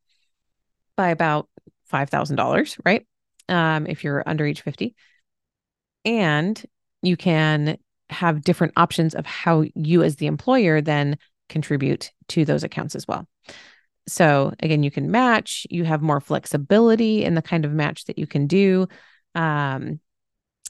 by 0.97 1.11
about 1.11 1.49
$5,000, 1.91 2.79
right? 2.85 3.07
Um, 3.49 3.87
if 3.87 4.05
you're 4.05 4.23
under 4.27 4.47
age 4.47 4.63
50. 4.63 4.95
And 6.05 6.63
you 7.03 7.17
can 7.17 7.79
have 8.11 8.43
different 8.43 8.75
options 8.77 9.15
of 9.15 9.27
how 9.27 9.65
you, 9.75 10.03
as 10.03 10.17
the 10.17 10.27
employer, 10.27 10.81
then 10.81 11.19
contribute 11.49 12.11
to 12.29 12.45
those 12.45 12.65
accounts 12.65 12.95
as 12.95 13.07
well. 13.07 13.27
So, 14.07 14.53
again, 14.61 14.83
you 14.83 14.91
can 14.91 15.11
match, 15.11 15.67
you 15.71 15.85
have 15.85 16.03
more 16.03 16.21
flexibility 16.21 17.25
in 17.25 17.35
the 17.35 17.43
kind 17.43 17.65
of 17.65 17.73
match 17.73 18.07
that 18.07 18.19
you 18.19 18.27
can 18.27 18.47
do. 18.47 18.89
Um, 19.35 20.01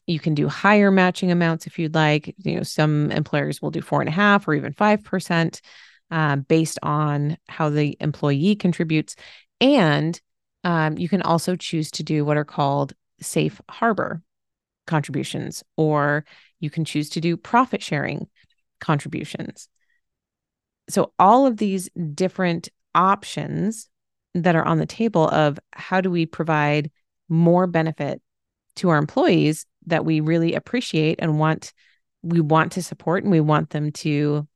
you 0.07 0.19
can 0.19 0.35
do 0.35 0.49
higher 0.49 0.91
matching 0.91 1.31
amounts 1.31 1.67
if 1.67 1.79
you'd 1.79 1.95
like. 1.95 2.35
You 2.39 2.57
know, 2.57 2.63
some 2.63 3.11
employers 3.13 3.63
will 3.63 3.71
do 3.71 3.81
four 3.81 4.01
and 4.01 4.09
a 4.09 4.13
half 4.13 4.47
or 4.49 4.55
even 4.55 4.73
5% 4.73 5.61
uh, 6.11 6.37
based 6.37 6.79
on 6.83 7.39
how 7.49 7.71
the 7.71 7.97
employee 8.01 8.57
contributes. 8.57 9.15
And 9.61 10.21
um, 10.65 10.99
you 10.99 11.09
can 11.09 11.23
also 11.23 11.57
choose 11.57 11.91
to 11.93 12.03
do 12.03 12.25
what 12.25 12.37
are 12.37 12.45
called 12.45 12.93
safe 13.21 13.61
harbor 13.69 14.23
contributions, 14.87 15.63
or 15.77 16.25
you 16.59 16.71
can 16.71 16.85
choose 16.85 17.09
to 17.11 17.21
do 17.21 17.37
profit 17.37 17.83
sharing 17.83 18.29
contributions. 18.81 19.69
So, 20.89 21.13
all 21.19 21.47
of 21.47 21.57
these 21.57 21.89
different 22.15 22.69
options 22.95 23.89
that 24.35 24.57
are 24.57 24.65
on 24.65 24.79
the 24.79 24.87
table 24.87 25.29
of 25.29 25.59
how 25.73 26.01
do 26.01 26.11
we 26.11 26.27
provide 26.27 26.91
more 27.29 27.67
benefit 27.67 28.21
to 28.77 28.89
our 28.89 28.99
employees 28.99 29.67
that 29.87 30.05
we 30.05 30.21
really 30.21 30.55
appreciate 30.55 31.19
and 31.21 31.39
want 31.39 31.73
we 32.23 32.41
want 32.41 32.73
to 32.73 32.83
support 32.83 33.23
and 33.23 33.31
we 33.31 33.41
want 33.41 33.71
them 33.71 33.93
to 33.93 34.47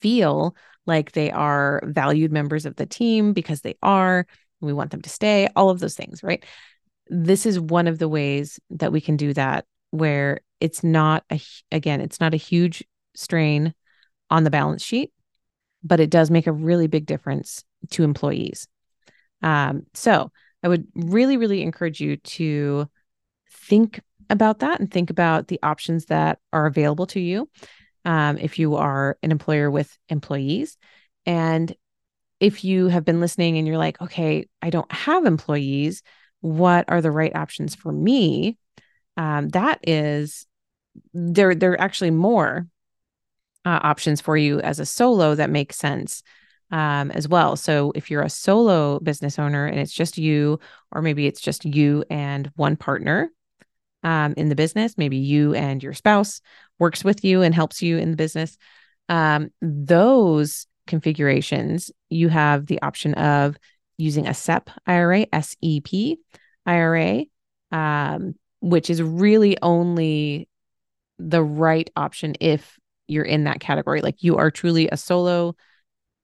feel 0.00 0.56
like 0.86 1.12
they 1.12 1.30
are 1.30 1.82
valued 1.84 2.32
members 2.32 2.64
of 2.64 2.74
the 2.76 2.86
team 2.86 3.32
because 3.32 3.60
they 3.60 3.74
are 3.82 4.26
we 4.60 4.72
want 4.72 4.90
them 4.90 5.02
to 5.02 5.10
stay, 5.10 5.48
all 5.56 5.70
of 5.70 5.80
those 5.80 5.94
things, 5.94 6.22
right? 6.22 6.44
This 7.08 7.46
is 7.46 7.58
one 7.58 7.86
of 7.86 7.98
the 7.98 8.08
ways 8.08 8.60
that 8.70 8.92
we 8.92 9.00
can 9.00 9.16
do 9.16 9.32
that 9.34 9.66
where 9.90 10.40
it's 10.60 10.84
not 10.84 11.24
a 11.32 11.40
again, 11.72 12.00
it's 12.00 12.20
not 12.20 12.34
a 12.34 12.38
huge 12.38 12.84
strain 13.14 13.74
on 14.30 14.44
the 14.44 14.50
balance 14.50 14.84
sheet, 14.84 15.12
but 15.82 16.00
it 16.00 16.10
does 16.10 16.30
make 16.30 16.46
a 16.46 16.52
really 16.52 16.86
big 16.86 17.06
difference 17.06 17.64
to 17.90 18.04
employees. 18.04 18.66
Um, 19.42 19.86
so 19.94 20.30
I 20.62 20.68
would 20.68 20.86
really, 20.94 21.36
really 21.36 21.62
encourage 21.62 22.00
you 22.00 22.16
to 22.18 22.88
think 23.50 24.00
about 24.28 24.60
that 24.60 24.78
and 24.78 24.90
think 24.90 25.10
about 25.10 25.48
the 25.48 25.58
options 25.62 26.06
that 26.06 26.38
are 26.52 26.66
available 26.66 27.06
to 27.08 27.20
you 27.20 27.48
um, 28.04 28.38
if 28.38 28.58
you 28.58 28.76
are 28.76 29.18
an 29.22 29.32
employer 29.32 29.70
with 29.70 29.96
employees 30.08 30.76
and 31.26 31.74
if 32.40 32.64
you 32.64 32.88
have 32.88 33.04
been 33.04 33.20
listening 33.20 33.58
and 33.58 33.66
you're 33.66 33.78
like, 33.78 34.00
okay, 34.00 34.48
I 34.62 34.70
don't 34.70 34.90
have 34.90 35.26
employees, 35.26 36.02
what 36.40 36.86
are 36.88 37.02
the 37.02 37.10
right 37.10 37.34
options 37.36 37.74
for 37.74 37.92
me? 37.92 38.56
um, 39.16 39.48
that 39.50 39.80
is 39.86 40.46
there 41.12 41.54
there 41.54 41.72
are 41.72 41.80
actually 41.80 42.10
more 42.10 42.66
uh, 43.64 43.80
options 43.82 44.20
for 44.20 44.36
you 44.36 44.60
as 44.60 44.80
a 44.80 44.86
solo 44.86 45.34
that 45.34 45.50
make 45.50 45.72
sense 45.72 46.22
um, 46.70 47.10
as 47.10 47.28
well. 47.28 47.56
So 47.56 47.92
if 47.94 48.10
you're 48.10 48.22
a 48.22 48.30
solo 48.30 48.98
business 49.00 49.38
owner 49.38 49.66
and 49.66 49.78
it's 49.78 49.92
just 49.92 50.16
you, 50.16 50.58
or 50.90 51.02
maybe 51.02 51.26
it's 51.26 51.40
just 51.40 51.64
you 51.64 52.04
and 52.08 52.50
one 52.56 52.76
partner 52.76 53.30
um, 54.02 54.32
in 54.38 54.48
the 54.48 54.54
business, 54.54 54.96
maybe 54.96 55.18
you 55.18 55.54
and 55.54 55.82
your 55.82 55.92
spouse 55.92 56.40
works 56.78 57.04
with 57.04 57.22
you 57.22 57.42
and 57.42 57.54
helps 57.54 57.82
you 57.82 57.98
in 57.98 58.10
the 58.10 58.16
business. 58.16 58.56
Um, 59.10 59.50
those 59.60 60.66
configurations, 60.86 61.90
you 62.08 62.28
have 62.28 62.66
the 62.66 62.80
option 62.82 63.14
of 63.14 63.56
using 63.96 64.26
a 64.26 64.34
SEP 64.34 64.70
IRA, 64.86 65.26
SEP 65.32 66.18
IRA, 66.66 67.24
um, 67.70 68.34
which 68.60 68.90
is 68.90 69.02
really 69.02 69.56
only 69.62 70.48
the 71.18 71.42
right 71.42 71.90
option 71.96 72.34
if 72.40 72.78
you're 73.06 73.24
in 73.24 73.44
that 73.44 73.60
category. 73.60 74.00
Like 74.00 74.22
you 74.22 74.36
are 74.36 74.50
truly 74.50 74.88
a 74.88 74.96
solo 74.96 75.54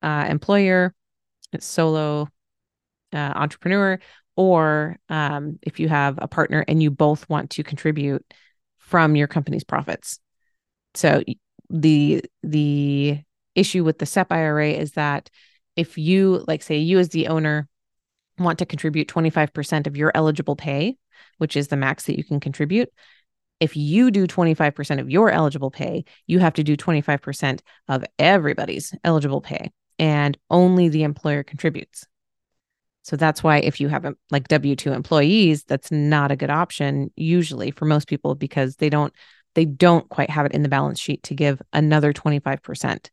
uh, 0.03 0.27
employer, 0.29 0.95
solo 1.59 2.29
uh, 3.13 3.33
entrepreneur, 3.35 3.99
or 4.37 4.99
um, 5.09 5.59
if 5.63 5.81
you 5.81 5.89
have 5.89 6.19
a 6.21 6.29
partner 6.29 6.65
and 6.69 6.83
you 6.83 6.91
both 6.91 7.29
want 7.29 7.51
to 7.51 7.63
contribute 7.63 8.25
from 8.79 9.17
your 9.17 9.27
company's 9.27 9.65
profits. 9.65 10.19
So 10.95 11.23
the 11.69 12.25
the 12.43 13.19
issue 13.57 13.85
with 13.85 13.99
the 13.99 14.07
SEP 14.07 14.31
IRA 14.31 14.71
is 14.71 14.93
that 14.93 15.31
if 15.75 15.99
you 15.99 16.45
like 16.47 16.63
say 16.63 16.79
you 16.79 16.99
as 16.99 17.11
the 17.11 17.29
owner 17.29 17.69
want 18.39 18.59
to 18.59 18.67
contribute 18.67 19.09
25% 19.09 19.87
of 19.87 19.97
your 19.97 20.13
eligible 20.15 20.57
pay, 20.57 20.97
which 21.39 21.57
is 21.57 21.69
the 21.69 21.77
max 21.77 22.05
that 22.05 22.17
you 22.17 22.25
can 22.25 22.41
contribute, 22.41 22.91
if 23.61 23.77
you 23.77 24.11
do 24.11 24.27
25% 24.27 25.01
of 25.01 25.11
your 25.11 25.31
eligible 25.31 25.71
pay, 25.71 26.05
you 26.27 26.39
have 26.39 26.55
to 26.55 26.65
do 26.65 26.77
25% 26.77 27.61
of 27.89 28.05
everybody's 28.19 28.95
eligible 29.03 29.41
pay, 29.41 29.71
and 29.99 30.37
only 30.51 30.89
the 30.89 31.05
employer 31.05 31.43
contributes. 31.43 32.07
So 33.03 33.17
that's 33.17 33.43
why 33.43 33.59
if 33.59 33.81
you 33.81 33.89
have 33.89 34.05
a, 34.05 34.15
like 34.31 34.49
W 34.49 34.75
2 34.75 34.93
employees, 34.93 35.65
that's 35.65 35.93
not 35.93 36.33
a 36.33 36.37
good 36.37 36.51
option 36.51 37.13
usually 37.15 37.71
for 37.71 37.85
most 37.85 38.09
people 38.09 38.35
because 38.35 38.77
they 38.77 38.91
don't 38.91 39.15
they 39.55 39.65
don't 39.65 40.09
quite 40.11 40.29
have 40.29 40.45
it 40.45 40.53
in 40.53 40.63
the 40.63 40.69
balance 40.69 41.01
sheet 41.01 41.23
to 41.23 41.35
give 41.35 41.63
another 41.73 42.13
25% 42.13 43.09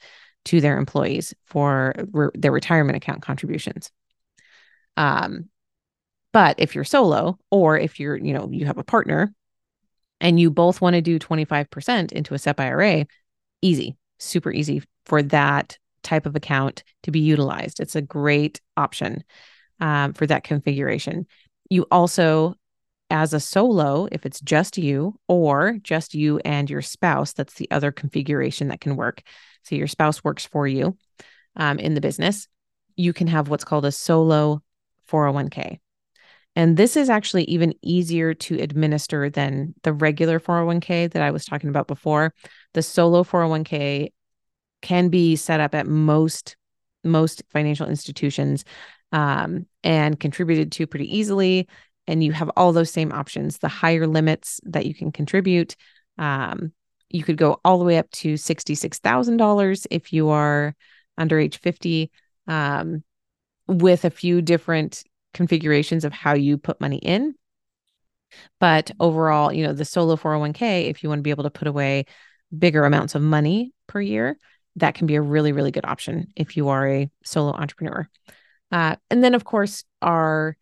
to 0.45 0.61
their 0.61 0.77
employees 0.77 1.33
for 1.45 1.93
re- 2.11 2.29
their 2.33 2.51
retirement 2.51 2.97
account 2.97 3.21
contributions. 3.21 3.91
Um, 4.97 5.49
but 6.31 6.55
if 6.59 6.75
you're 6.75 6.83
solo 6.83 7.37
or 7.51 7.77
if 7.77 7.99
you're, 7.99 8.15
you 8.15 8.33
know, 8.33 8.49
you 8.51 8.65
have 8.65 8.77
a 8.77 8.83
partner 8.83 9.33
and 10.19 10.39
you 10.39 10.49
both 10.49 10.81
want 10.81 10.95
to 10.95 11.01
do 11.01 11.19
25% 11.19 12.11
into 12.11 12.33
a 12.33 12.39
SEP 12.39 12.59
IRA, 12.59 13.05
easy, 13.61 13.95
super 14.19 14.51
easy 14.51 14.83
for 15.05 15.21
that 15.21 15.77
type 16.01 16.25
of 16.25 16.35
account 16.35 16.83
to 17.03 17.11
be 17.11 17.19
utilized. 17.19 17.79
It's 17.79 17.95
a 17.95 18.01
great 18.01 18.61
option 18.75 19.23
um, 19.79 20.13
for 20.13 20.25
that 20.27 20.43
configuration. 20.43 21.27
You 21.69 21.85
also, 21.91 22.55
as 23.09 23.33
a 23.33 23.39
solo, 23.39 24.07
if 24.11 24.25
it's 24.25 24.41
just 24.41 24.77
you 24.77 25.19
or 25.27 25.77
just 25.83 26.13
you 26.13 26.39
and 26.39 26.69
your 26.69 26.81
spouse, 26.81 27.33
that's 27.33 27.55
the 27.55 27.69
other 27.69 27.91
configuration 27.91 28.69
that 28.69 28.81
can 28.81 28.95
work. 28.95 29.21
So 29.63 29.75
your 29.75 29.87
spouse 29.87 30.23
works 30.23 30.45
for 30.45 30.67
you 30.67 30.97
um, 31.55 31.79
in 31.79 31.93
the 31.93 32.01
business. 32.01 32.47
You 32.95 33.13
can 33.13 33.27
have 33.27 33.49
what's 33.49 33.63
called 33.63 33.85
a 33.85 33.91
solo 33.91 34.61
401k. 35.09 35.79
And 36.55 36.77
this 36.77 36.95
is 36.95 37.09
actually 37.09 37.45
even 37.45 37.73
easier 37.81 38.33
to 38.35 38.59
administer 38.59 39.29
than 39.29 39.73
the 39.83 39.93
regular 39.93 40.39
401k 40.39 41.11
that 41.11 41.21
I 41.21 41.31
was 41.31 41.45
talking 41.45 41.69
about 41.69 41.87
before. 41.87 42.33
The 42.73 42.83
solo 42.83 43.23
401k 43.23 44.11
can 44.81 45.09
be 45.09 45.35
set 45.35 45.59
up 45.59 45.73
at 45.73 45.87
most 45.87 46.55
most 47.05 47.43
financial 47.51 47.87
institutions 47.87 48.63
um, 49.11 49.65
and 49.83 50.19
contributed 50.19 50.71
to 50.73 50.87
pretty 50.87 51.17
easily. 51.17 51.67
And 52.07 52.23
you 52.23 52.31
have 52.33 52.51
all 52.57 52.73
those 52.73 52.91
same 52.91 53.11
options. 53.11 53.59
The 53.59 53.67
higher 53.67 54.07
limits 54.07 54.59
that 54.65 54.85
you 54.85 54.93
can 54.93 55.11
contribute, 55.11 55.75
um, 56.17 56.73
you 57.09 57.23
could 57.23 57.37
go 57.37 57.59
all 57.63 57.77
the 57.79 57.85
way 57.85 57.97
up 57.97 58.09
to 58.11 58.37
sixty-six 58.37 58.99
thousand 58.99 59.37
dollars 59.37 59.87
if 59.89 60.11
you 60.11 60.29
are 60.29 60.75
under 61.17 61.39
age 61.39 61.59
fifty, 61.59 62.11
um, 62.47 63.03
with 63.67 64.03
a 64.03 64.09
few 64.09 64.41
different 64.41 65.03
configurations 65.33 66.03
of 66.03 66.13
how 66.13 66.33
you 66.33 66.57
put 66.57 66.81
money 66.81 66.97
in. 66.97 67.35
But 68.59 68.91
overall, 68.99 69.53
you 69.53 69.65
know, 69.65 69.73
the 69.73 69.85
solo 69.85 70.15
401k, 70.15 70.89
if 70.89 71.03
you 71.03 71.09
want 71.09 71.19
to 71.19 71.23
be 71.23 71.29
able 71.29 71.43
to 71.43 71.49
put 71.49 71.67
away 71.67 72.05
bigger 72.57 72.85
amounts 72.85 73.15
of 73.15 73.21
money 73.21 73.73
per 73.87 74.01
year, 74.01 74.37
that 74.77 74.95
can 74.95 75.07
be 75.07 75.15
a 75.15 75.21
really, 75.21 75.51
really 75.51 75.71
good 75.71 75.85
option 75.85 76.27
if 76.35 76.57
you 76.57 76.69
are 76.69 76.87
a 76.87 77.09
solo 77.23 77.51
entrepreneur. 77.53 78.07
Uh, 78.71 78.95
and 79.11 79.23
then, 79.23 79.35
of 79.35 79.43
course, 79.43 79.83
our 80.01 80.57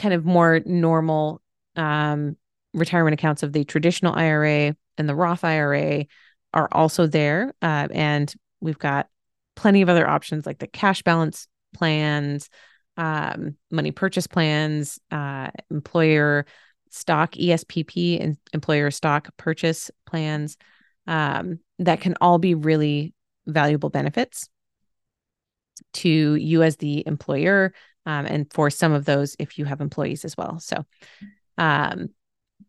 kind 0.00 0.14
of 0.14 0.24
more 0.24 0.60
normal 0.64 1.42
um, 1.76 2.36
retirement 2.72 3.14
accounts 3.14 3.42
of 3.42 3.52
the 3.52 3.64
traditional 3.64 4.14
IRA 4.14 4.74
and 4.96 5.08
the 5.08 5.14
Roth 5.14 5.44
IRA 5.44 6.06
are 6.54 6.68
also 6.72 7.06
there. 7.06 7.52
Uh, 7.60 7.86
and 7.92 8.32
we've 8.60 8.78
got 8.78 9.08
plenty 9.56 9.82
of 9.82 9.90
other 9.90 10.08
options 10.08 10.46
like 10.46 10.58
the 10.58 10.66
cash 10.66 11.02
balance 11.02 11.46
plans, 11.74 12.48
um, 12.96 13.56
money 13.70 13.90
purchase 13.90 14.26
plans, 14.26 14.98
uh, 15.10 15.50
employer 15.70 16.46
stock 16.88 17.32
ESPP 17.32 18.22
and 18.22 18.38
employer 18.54 18.90
stock 18.90 19.28
purchase 19.36 19.90
plans 20.06 20.56
um, 21.06 21.60
that 21.78 22.00
can 22.00 22.14
all 22.22 22.38
be 22.38 22.54
really 22.54 23.12
valuable 23.46 23.90
benefits 23.90 24.48
to 25.92 26.34
you 26.36 26.62
as 26.62 26.76
the 26.76 27.06
employer 27.06 27.74
um, 28.06 28.26
and 28.26 28.52
for 28.52 28.70
some 28.70 28.92
of 28.92 29.04
those 29.04 29.36
if 29.38 29.58
you 29.58 29.64
have 29.64 29.80
employees 29.80 30.24
as 30.24 30.36
well 30.36 30.58
so 30.58 30.84
um, 31.58 32.08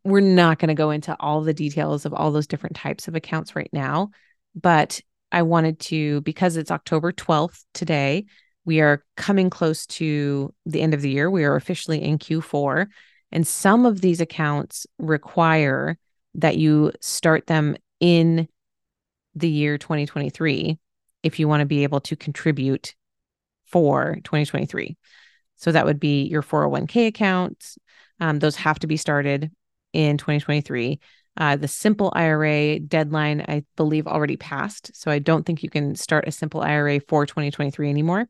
we're 0.04 0.20
not 0.20 0.60
going 0.60 0.70
to 0.70 0.74
go 0.74 0.91
into 0.91 1.15
all 1.20 1.41
the 1.41 1.54
details 1.54 2.06
of 2.06 2.13
all 2.13 2.32
those 2.32 2.48
different 2.48 2.76
types 2.76 3.08
of 3.08 3.15
accounts 3.15 3.56
right 3.56 3.70
now 3.72 4.10
but 4.56 5.02
i 5.32 5.41
wanted 5.41 5.80
to 5.80 6.22
because 6.22 6.58
it's 6.58 6.72
october 6.72 7.12
12th 7.12 7.63
today 7.74 8.26
we 8.65 8.82
are 8.82 9.04
coming 9.17 9.50
close 9.50 9.86
to 9.88 10.54
the 10.65 10.82
end 10.82 10.94
of 10.94 11.02
the 11.02 11.10
year. 11.10 11.30
We 11.30 11.44
are 11.46 11.56
officially 11.56 12.02
in 12.02 12.20
Q4. 12.20 12.88
And 13.32 13.48
some 13.48 13.86
of 13.86 14.02
these 14.02 14.22
accounts 14.22 14.86
require 15.00 15.98
that 16.36 16.58
you 16.58 16.91
start 17.00 17.48
them 17.48 17.76
in 18.00 18.48
the 19.36 19.50
year 19.50 19.78
2023 19.78 20.78
if 21.24 21.39
you 21.39 21.48
want 21.48 21.62
to 21.62 21.65
be 21.65 21.84
able 21.84 22.02
to 22.02 22.15
contribute 22.15 22.96
for 23.72 24.16
2023. 24.24 24.98
So 25.58 25.72
that 25.72 25.86
would 25.86 26.00
be 26.00 26.24
your 26.24 26.42
401k 26.42 27.08
accounts. 27.08 27.78
Um, 28.20 28.40
those 28.40 28.56
have 28.58 28.80
to 28.80 28.88
be 28.88 28.98
started 28.98 29.52
in 29.94 30.18
2023. 30.18 31.00
Uh, 31.38 31.56
the 31.56 31.68
simple 31.68 32.12
IRA 32.16 32.80
deadline, 32.80 33.46
I 33.48 33.64
believe, 33.78 34.08
already 34.08 34.38
passed. 34.38 34.92
So 34.96 35.12
I 35.12 35.20
don't 35.20 35.46
think 35.46 35.64
you 35.64 35.70
can 35.70 35.96
start 35.96 36.28
a 36.28 36.32
simple 36.32 36.62
IRA 36.62 37.00
for 37.00 37.26
2023 37.26 37.90
anymore. 37.90 38.28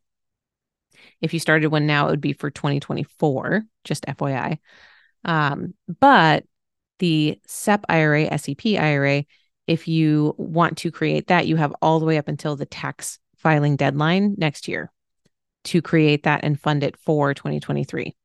If 1.20 1.34
you 1.34 1.40
started 1.40 1.68
one 1.68 1.88
now, 1.88 2.08
it 2.08 2.12
would 2.12 2.22
be 2.22 2.34
for 2.34 2.52
2024, 2.52 3.64
just 3.84 4.06
FYI. 4.06 4.60
Um, 5.26 5.74
but 6.00 6.44
the 7.00 7.40
SEP 7.48 7.86
IRA, 7.90 8.38
SEP 8.38 8.66
IRA, 8.78 9.24
if 9.68 9.88
you 9.88 10.36
want 10.38 10.80
to 10.80 10.92
create 10.92 11.28
that, 11.28 11.48
you 11.48 11.56
have 11.56 11.74
all 11.82 12.00
the 12.00 12.06
way 12.06 12.18
up 12.18 12.28
until 12.28 12.56
the 12.56 12.66
tax 12.66 13.20
filing 13.38 13.78
deadline 13.78 14.36
next 14.38 14.68
year 14.68 14.92
to 15.66 15.82
create 15.82 16.24
that 16.24 16.44
and 16.44 16.60
fund 16.60 16.84
it 16.84 16.98
for 16.98 17.34
2023. 17.34 18.16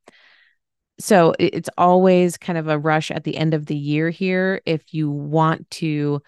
So 0.99 1.35
it's 1.39 1.69
always 1.77 2.39
kind 2.39 2.59
of 2.59 2.69
a 2.69 2.79
rush 2.79 3.11
at 3.11 3.25
the 3.25 3.37
end 3.37 3.53
of 3.53 3.67
the 3.67 3.77
year 3.77 4.09
here 4.09 4.63
if 4.65 4.95
you 4.95 5.11
want 5.11 5.71
to 5.73 6.23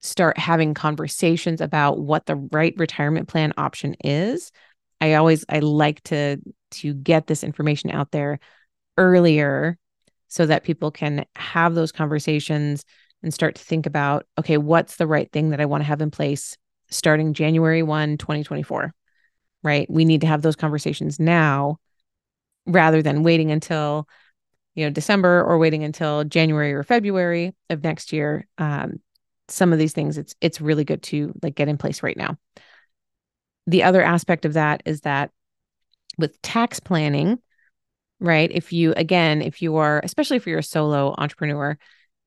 start 0.00 0.38
having 0.38 0.74
conversations 0.74 1.60
about 1.60 2.00
what 2.00 2.26
the 2.26 2.36
right 2.36 2.74
retirement 2.76 3.28
plan 3.28 3.52
option 3.56 3.94
is 4.02 4.50
I 5.00 5.14
always 5.14 5.44
I 5.48 5.60
like 5.60 6.02
to 6.04 6.38
to 6.72 6.94
get 6.94 7.26
this 7.26 7.42
information 7.42 7.90
out 7.90 8.10
there 8.10 8.38
earlier 8.98 9.78
so 10.28 10.46
that 10.46 10.64
people 10.64 10.90
can 10.90 11.24
have 11.36 11.74
those 11.74 11.92
conversations 11.92 12.84
and 13.22 13.32
start 13.32 13.56
to 13.56 13.64
think 13.64 13.86
about 13.86 14.26
okay, 14.38 14.58
what's 14.58 14.96
the 14.96 15.06
right 15.06 15.30
thing 15.32 15.50
that 15.50 15.60
I 15.60 15.66
want 15.66 15.82
to 15.82 15.86
have 15.86 16.02
in 16.02 16.10
place 16.10 16.56
starting 16.90 17.34
January 17.34 17.82
1, 17.82 18.18
2024. 18.18 18.92
Right? 19.62 19.88
We 19.90 20.04
need 20.04 20.22
to 20.22 20.26
have 20.26 20.42
those 20.42 20.56
conversations 20.56 21.20
now 21.20 21.78
rather 22.66 23.02
than 23.02 23.22
waiting 23.22 23.50
until 23.50 24.08
you 24.74 24.84
know 24.84 24.90
December 24.90 25.42
or 25.42 25.58
waiting 25.58 25.84
until 25.84 26.24
January 26.24 26.72
or 26.72 26.82
February 26.82 27.54
of 27.68 27.82
next 27.82 28.12
year. 28.12 28.46
Um, 28.58 29.00
some 29.48 29.72
of 29.72 29.78
these 29.80 29.92
things 29.92 30.16
it's 30.16 30.34
it's 30.40 30.60
really 30.60 30.84
good 30.84 31.02
to 31.02 31.34
like 31.42 31.56
get 31.56 31.68
in 31.68 31.76
place 31.76 32.04
right 32.04 32.16
now 32.16 32.38
the 33.66 33.82
other 33.82 34.02
aspect 34.02 34.44
of 34.44 34.54
that 34.54 34.82
is 34.84 35.02
that 35.02 35.30
with 36.18 36.40
tax 36.42 36.80
planning, 36.80 37.38
right? 38.18 38.50
If 38.52 38.72
you, 38.72 38.92
again, 38.96 39.42
if 39.42 39.62
you 39.62 39.76
are, 39.76 40.00
especially 40.04 40.36
if 40.36 40.46
you're 40.46 40.58
a 40.58 40.62
solo 40.62 41.14
entrepreneur, 41.16 41.78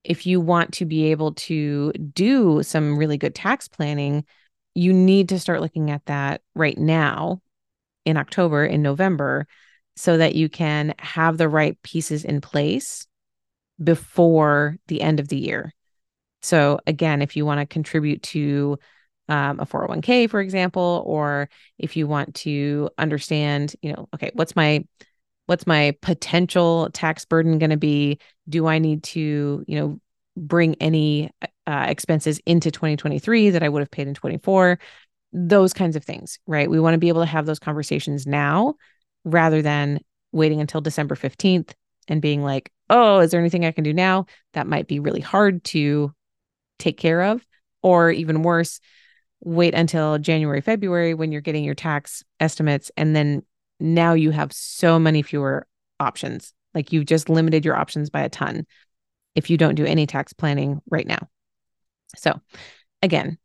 if 0.04 0.26
you 0.26 0.42
want 0.42 0.74
to 0.76 0.86
be 0.86 1.12
able 1.12 1.34
to 1.34 1.92
do 1.92 2.64
some 2.64 2.98
really 2.98 3.18
good 3.18 3.36
tax 3.36 3.68
planning, 3.68 4.26
you 4.76 4.94
need 4.94 5.30
to 5.30 5.40
start 5.40 5.62
looking 5.62 5.92
at 5.92 6.06
that 6.06 6.42
right 6.56 6.78
now 6.78 7.42
in 8.06 8.18
October, 8.18 8.66
in 8.66 8.82
November, 8.82 9.48
so 9.96 10.18
that 10.18 10.36
you 10.36 10.50
can 10.50 10.96
have 11.00 11.38
the 11.38 11.50
right 11.50 11.82
pieces 11.84 12.26
in 12.26 12.42
place 12.42 13.08
before 13.82 14.78
the 14.88 15.02
end 15.02 15.20
of 15.20 15.28
the 15.28 15.38
year. 15.38 15.74
So, 16.42 16.80
again, 16.88 17.22
if 17.22 17.36
you 17.36 17.46
want 17.46 17.60
to 17.60 17.66
contribute 17.66 18.24
to 18.24 18.78
um, 19.30 19.60
a 19.60 19.66
401k, 19.66 20.30
for 20.30 20.42
example, 20.42 21.04
or 21.06 21.50
if 21.78 21.96
you 21.96 22.08
want 22.08 22.36
to 22.36 22.90
understand, 22.98 23.76
you 23.82 23.94
know, 23.94 24.10
okay, 24.14 24.32
what's 24.34 24.56
my 24.56 24.86
what's 25.46 25.68
my 25.68 25.96
potential 26.02 26.90
tax 26.94 27.26
burden 27.26 27.60
going 27.60 27.70
to 27.70 27.78
be? 27.78 28.20
Do 28.48 28.68
I 28.68 28.80
need 28.80 29.04
to, 29.04 29.64
you 29.68 29.80
know, 29.80 30.00
bring 30.36 30.76
any 30.76 31.32
uh, 31.68 31.86
expenses 31.88 32.40
into 32.46 32.72
2023 32.72 33.52
that 33.52 33.64
I 33.64 33.70
would 33.70 33.82
have 33.82 33.92
paid 33.92 34.08
in 34.08 34.14
24? 34.14 34.80
Those 35.32 35.74
kinds 35.74 35.96
of 35.96 36.04
things, 36.04 36.40
right? 36.46 36.70
We 36.70 36.80
want 36.80 36.94
to 36.94 37.00
be 37.00 37.10
able 37.10 37.22
to 37.22 37.28
have 37.28 37.46
those 37.46 37.60
conversations 37.60 38.28
now 38.28 38.76
rather 39.26 39.62
than 39.62 40.00
waiting 40.32 40.62
until 40.62 40.82
December 40.82 41.16
15th 41.16 41.74
and 42.08 42.22
being 42.22 42.44
like, 42.44 42.72
oh, 42.90 43.20
is 43.20 43.32
there 43.32 43.40
anything 43.40 43.66
I 43.66 43.72
can 43.72 43.84
do 43.84 43.94
now? 43.94 44.26
That 44.54 44.68
might 44.68 44.88
be 44.88 45.00
really 45.00 45.22
hard 45.22 45.64
to 45.66 46.14
take 46.80 46.98
care 46.98 47.22
of. 47.22 47.46
Or 47.82 48.12
even 48.12 48.44
worse, 48.44 48.80
wait 49.42 49.74
until 49.74 50.18
January, 50.18 50.62
February 50.62 51.14
when 51.14 51.32
you're 51.32 51.42
getting 51.42 51.64
your 51.64 51.76
tax 51.76 52.24
estimates. 52.40 52.92
And 52.96 53.16
then 53.16 53.44
now 53.80 54.14
you 54.14 54.32
have 54.32 54.54
so 54.54 55.00
many 55.00 55.22
fewer 55.22 55.68
options. 56.00 56.54
Like 56.74 56.92
you've 56.92 57.06
just 57.06 57.30
limited 57.30 57.66
your 57.66 57.76
options 57.76 58.10
by 58.10 58.22
a 58.22 58.30
ton 58.30 58.66
if 59.36 59.50
you 59.50 59.58
don't 59.58 59.76
do 59.76 59.86
any 59.86 60.08
tax 60.08 60.34
planning 60.34 60.82
right 60.90 61.08
now. 61.08 61.28
So, 62.16 62.40
again, 63.02 63.38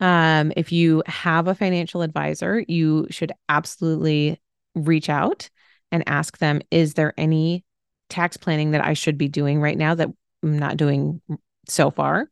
um, 0.00 0.52
if 0.56 0.72
you 0.72 1.02
have 1.06 1.48
a 1.48 1.54
financial 1.54 2.02
advisor, 2.02 2.64
you 2.66 3.06
should 3.10 3.32
absolutely 3.48 4.40
reach 4.74 5.08
out 5.08 5.48
and 5.92 6.02
ask 6.06 6.38
them 6.38 6.60
Is 6.70 6.94
there 6.94 7.14
any 7.16 7.64
tax 8.08 8.36
planning 8.36 8.72
that 8.72 8.84
I 8.84 8.94
should 8.94 9.18
be 9.18 9.28
doing 9.28 9.60
right 9.60 9.78
now 9.78 9.94
that 9.94 10.08
I'm 10.42 10.58
not 10.58 10.76
doing 10.76 11.20
so 11.68 11.90
far? 11.90 12.28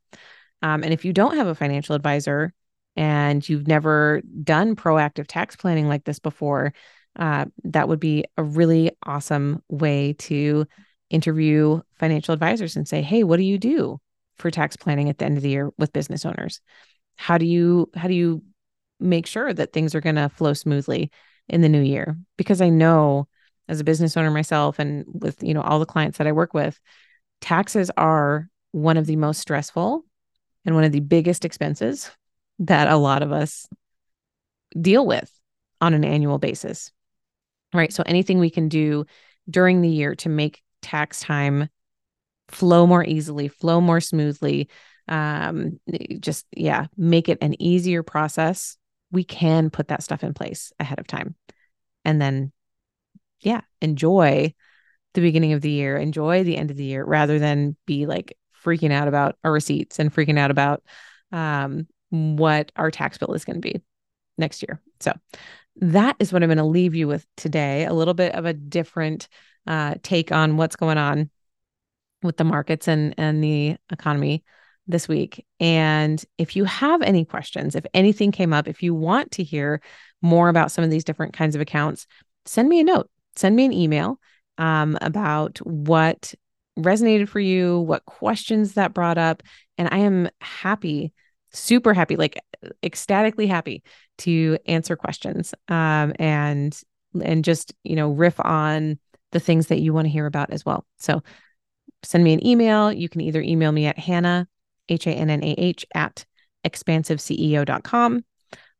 Um, 0.60 0.82
and 0.82 0.92
if 0.92 1.04
you 1.04 1.12
don't 1.12 1.36
have 1.36 1.46
a 1.46 1.54
financial 1.54 1.94
advisor 1.94 2.52
and 2.96 3.46
you've 3.48 3.66
never 3.66 4.22
done 4.42 4.76
proactive 4.76 5.26
tax 5.26 5.56
planning 5.56 5.88
like 5.88 6.04
this 6.04 6.18
before, 6.18 6.72
uh, 7.18 7.46
that 7.64 7.88
would 7.88 8.00
be 8.00 8.24
a 8.36 8.42
really 8.42 8.90
awesome 9.04 9.62
way 9.68 10.14
to 10.14 10.66
interview 11.10 11.80
financial 11.98 12.32
advisors 12.32 12.76
and 12.76 12.88
say, 12.88 13.02
"Hey, 13.02 13.22
what 13.24 13.36
do 13.36 13.42
you 13.42 13.58
do 13.58 14.00
for 14.36 14.50
tax 14.50 14.76
planning 14.76 15.08
at 15.08 15.18
the 15.18 15.24
end 15.24 15.36
of 15.36 15.42
the 15.42 15.50
year 15.50 15.70
with 15.78 15.92
business 15.92 16.24
owners? 16.24 16.60
How 17.16 17.38
do 17.38 17.46
you 17.46 17.90
how 17.94 18.08
do 18.08 18.14
you 18.14 18.42
make 19.00 19.26
sure 19.26 19.52
that 19.52 19.72
things 19.72 19.94
are 19.94 20.00
going 20.00 20.16
to 20.16 20.28
flow 20.28 20.52
smoothly 20.52 21.10
in 21.48 21.60
the 21.60 21.68
new 21.68 21.80
year?" 21.80 22.16
Because 22.36 22.60
I 22.60 22.68
know 22.68 23.28
as 23.68 23.80
a 23.80 23.84
business 23.84 24.16
owner 24.16 24.30
myself 24.30 24.78
and 24.78 25.04
with, 25.06 25.42
you 25.42 25.54
know, 25.54 25.62
all 25.62 25.78
the 25.78 25.86
clients 25.86 26.18
that 26.18 26.26
I 26.26 26.32
work 26.32 26.52
with, 26.52 26.78
taxes 27.40 27.90
are 27.96 28.48
one 28.72 28.96
of 28.96 29.06
the 29.06 29.16
most 29.16 29.40
stressful 29.40 30.04
and 30.64 30.74
one 30.74 30.84
of 30.84 30.92
the 30.92 31.00
biggest 31.00 31.44
expenses 31.44 32.10
that 32.58 32.88
a 32.88 32.96
lot 32.96 33.22
of 33.22 33.32
us 33.32 33.66
deal 34.80 35.06
with 35.06 35.30
on 35.80 35.94
an 35.94 36.04
annual 36.04 36.38
basis. 36.38 36.92
Right? 37.74 37.92
So 37.92 38.02
anything 38.04 38.38
we 38.38 38.50
can 38.50 38.68
do 38.68 39.06
during 39.48 39.80
the 39.80 39.88
year 39.88 40.14
to 40.16 40.28
make 40.28 40.62
tax 40.82 41.20
time 41.20 41.68
flow 42.52 42.86
more 42.86 43.04
easily, 43.04 43.48
flow 43.48 43.80
more 43.80 44.00
smoothly, 44.00 44.68
um, 45.08 45.80
just, 46.20 46.46
yeah, 46.56 46.86
make 46.96 47.28
it 47.28 47.38
an 47.40 47.60
easier 47.60 48.02
process. 48.02 48.76
We 49.10 49.24
can 49.24 49.70
put 49.70 49.88
that 49.88 50.02
stuff 50.02 50.22
in 50.22 50.34
place 50.34 50.72
ahead 50.78 50.98
of 50.98 51.06
time. 51.06 51.34
And 52.04 52.20
then, 52.20 52.52
yeah, 53.40 53.62
enjoy 53.80 54.54
the 55.14 55.20
beginning 55.20 55.52
of 55.52 55.60
the 55.60 55.70
year, 55.70 55.96
enjoy 55.96 56.44
the 56.44 56.56
end 56.56 56.70
of 56.70 56.76
the 56.76 56.84
year 56.84 57.04
rather 57.04 57.38
than 57.38 57.76
be 57.86 58.06
like 58.06 58.36
freaking 58.64 58.92
out 58.92 59.08
about 59.08 59.36
our 59.44 59.52
receipts 59.52 59.98
and 59.98 60.14
freaking 60.14 60.38
out 60.38 60.50
about 60.50 60.82
um, 61.32 61.86
what 62.10 62.72
our 62.76 62.90
tax 62.90 63.18
bill 63.18 63.34
is 63.34 63.44
going 63.44 63.60
to 63.60 63.60
be 63.60 63.82
next 64.38 64.62
year. 64.62 64.80
So 65.00 65.12
that 65.76 66.16
is 66.18 66.32
what 66.32 66.42
I'm 66.42 66.48
going 66.48 66.58
to 66.58 66.64
leave 66.64 66.94
you 66.94 67.08
with 67.08 67.26
today 67.36 67.84
a 67.84 67.92
little 67.92 68.14
bit 68.14 68.34
of 68.34 68.46
a 68.46 68.52
different 68.52 69.28
uh, 69.66 69.94
take 70.02 70.32
on 70.32 70.56
what's 70.56 70.76
going 70.76 70.98
on 70.98 71.30
with 72.22 72.36
the 72.36 72.44
markets 72.44 72.88
and 72.88 73.14
and 73.18 73.42
the 73.42 73.76
economy 73.90 74.44
this 74.86 75.08
week. 75.08 75.44
And 75.60 76.22
if 76.38 76.56
you 76.56 76.64
have 76.64 77.02
any 77.02 77.24
questions, 77.24 77.74
if 77.74 77.86
anything 77.94 78.32
came 78.32 78.52
up, 78.52 78.66
if 78.66 78.82
you 78.82 78.94
want 78.94 79.30
to 79.32 79.44
hear 79.44 79.80
more 80.22 80.48
about 80.48 80.72
some 80.72 80.84
of 80.84 80.90
these 80.90 81.04
different 81.04 81.34
kinds 81.34 81.54
of 81.54 81.60
accounts, 81.60 82.06
send 82.46 82.68
me 82.68 82.80
a 82.80 82.84
note, 82.84 83.08
send 83.36 83.54
me 83.54 83.64
an 83.64 83.72
email 83.72 84.18
um, 84.58 84.98
about 85.00 85.58
what 85.58 86.34
resonated 86.78 87.28
for 87.28 87.40
you, 87.40 87.80
what 87.80 88.04
questions 88.04 88.74
that 88.74 88.94
brought 88.94 89.18
up. 89.18 89.42
And 89.78 89.88
I 89.92 89.98
am 89.98 90.28
happy, 90.40 91.12
super 91.52 91.94
happy, 91.94 92.16
like 92.16 92.40
ecstatically 92.82 93.46
happy 93.46 93.82
to 94.18 94.58
answer 94.66 94.96
questions 94.96 95.54
um, 95.68 96.12
and 96.18 96.78
and 97.20 97.44
just 97.44 97.74
you 97.84 97.96
know 97.96 98.10
riff 98.10 98.40
on 98.40 98.98
the 99.32 99.40
things 99.40 99.66
that 99.68 99.80
you 99.80 99.92
want 99.92 100.06
to 100.06 100.10
hear 100.10 100.26
about 100.26 100.50
as 100.50 100.64
well. 100.64 100.84
So 100.98 101.22
send 102.02 102.24
me 102.24 102.32
an 102.32 102.46
email. 102.46 102.92
You 102.92 103.08
can 103.08 103.20
either 103.20 103.40
email 103.40 103.72
me 103.72 103.86
at 103.86 103.98
Hannah, 103.98 104.48
H 104.88 105.06
A 105.06 105.10
N 105.10 105.30
N 105.30 105.42
A 105.42 105.54
H, 105.58 105.86
at 105.94 106.24
expansiveceo.com, 106.64 108.24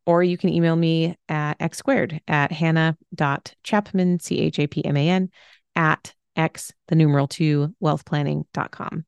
or 0.06 0.22
you 0.22 0.36
can 0.36 0.50
email 0.50 0.76
me 0.76 1.16
at 1.28 1.56
x 1.60 1.78
squared 1.78 2.20
at 2.28 2.52
hannah.chapman, 2.52 4.20
C 4.20 4.38
H 4.40 4.58
A 4.58 4.66
P 4.66 4.84
M 4.84 4.96
A 4.96 5.08
N, 5.08 5.30
at 5.74 6.14
x, 6.36 6.72
the 6.88 6.94
numeral 6.94 7.28
two, 7.28 7.74
wealthplanning.com. 7.82 9.04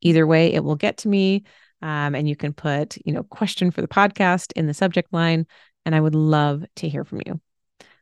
Either 0.00 0.26
way, 0.26 0.52
it 0.52 0.62
will 0.62 0.76
get 0.76 0.98
to 0.98 1.08
me. 1.08 1.44
Um, 1.80 2.14
and 2.14 2.28
you 2.28 2.36
can 2.36 2.52
put, 2.52 2.96
you 3.04 3.12
know, 3.12 3.22
question 3.22 3.70
for 3.70 3.82
the 3.82 3.88
podcast 3.88 4.52
in 4.56 4.66
the 4.66 4.74
subject 4.74 5.12
line. 5.12 5.46
And 5.84 5.94
I 5.94 6.00
would 6.00 6.14
love 6.14 6.64
to 6.76 6.88
hear 6.88 7.04
from 7.04 7.20
you. 7.24 7.40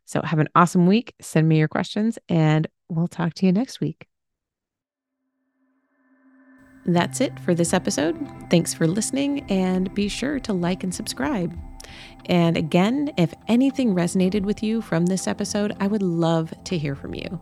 So 0.05 0.21
have 0.21 0.39
an 0.39 0.49
awesome 0.55 0.87
week. 0.87 1.13
Send 1.21 1.47
me 1.47 1.57
your 1.59 1.67
questions 1.67 2.17
and 2.27 2.67
we'll 2.89 3.07
talk 3.07 3.33
to 3.35 3.45
you 3.45 3.51
next 3.51 3.79
week. 3.79 4.07
That's 6.87 7.21
it 7.21 7.39
for 7.41 7.53
this 7.53 7.73
episode. 7.73 8.17
Thanks 8.49 8.73
for 8.73 8.87
listening 8.87 9.45
and 9.51 9.93
be 9.93 10.07
sure 10.07 10.39
to 10.39 10.53
like 10.53 10.83
and 10.83 10.95
subscribe. 10.95 11.55
And 12.25 12.57
again, 12.57 13.13
if 13.17 13.33
anything 13.47 13.93
resonated 13.93 14.41
with 14.43 14.63
you 14.63 14.81
from 14.81 15.05
this 15.05 15.27
episode, 15.27 15.75
I 15.79 15.85
would 15.87 16.01
love 16.01 16.53
to 16.63 16.77
hear 16.77 16.95
from 16.95 17.13
you. 17.13 17.39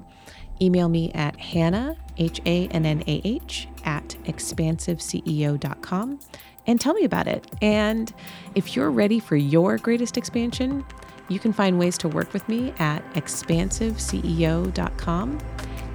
Email 0.61 0.89
me 0.89 1.11
at 1.13 1.39
Hannah, 1.39 1.95
H 2.17 2.41
A 2.45 2.67
N 2.69 2.85
N 2.85 3.03
A 3.07 3.21
H, 3.23 3.67
at 3.83 4.09
expansiveceo.com 4.25 6.19
and 6.67 6.81
tell 6.81 6.93
me 6.93 7.03
about 7.03 7.27
it. 7.27 7.45
And 7.61 8.11
if 8.55 8.75
you're 8.75 8.89
ready 8.89 9.19
for 9.19 9.35
your 9.35 9.77
greatest 9.77 10.17
expansion, 10.17 10.83
you 11.27 11.37
can 11.39 11.53
find 11.53 11.79
ways 11.79 11.97
to 11.99 12.07
work 12.07 12.33
with 12.33 12.47
me 12.47 12.73
at 12.79 13.03
expansiveceo.com 13.13 15.39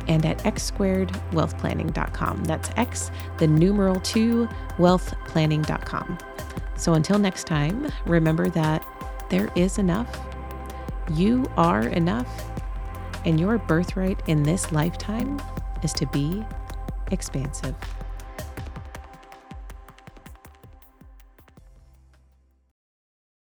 and 0.08 0.24
at 0.26 0.44
x 0.46 0.62
squared 0.62 1.08
wealthplanning.com. 1.32 2.44
That's 2.44 2.70
X, 2.76 3.10
the 3.38 3.46
numeral 3.46 4.00
two, 4.00 4.48
wealthplanning.com. 4.78 6.18
So 6.76 6.94
until 6.94 7.18
next 7.18 7.44
time, 7.44 7.90
remember 8.06 8.48
that 8.50 8.84
there 9.28 9.50
is 9.54 9.78
enough. 9.78 10.18
You 11.12 11.50
are 11.56 11.82
enough. 11.88 12.50
And 13.24 13.38
your 13.38 13.58
birthright 13.58 14.20
in 14.28 14.42
this 14.42 14.72
lifetime 14.72 15.40
is 15.82 15.92
to 15.94 16.06
be 16.06 16.44
expansive. 17.10 17.76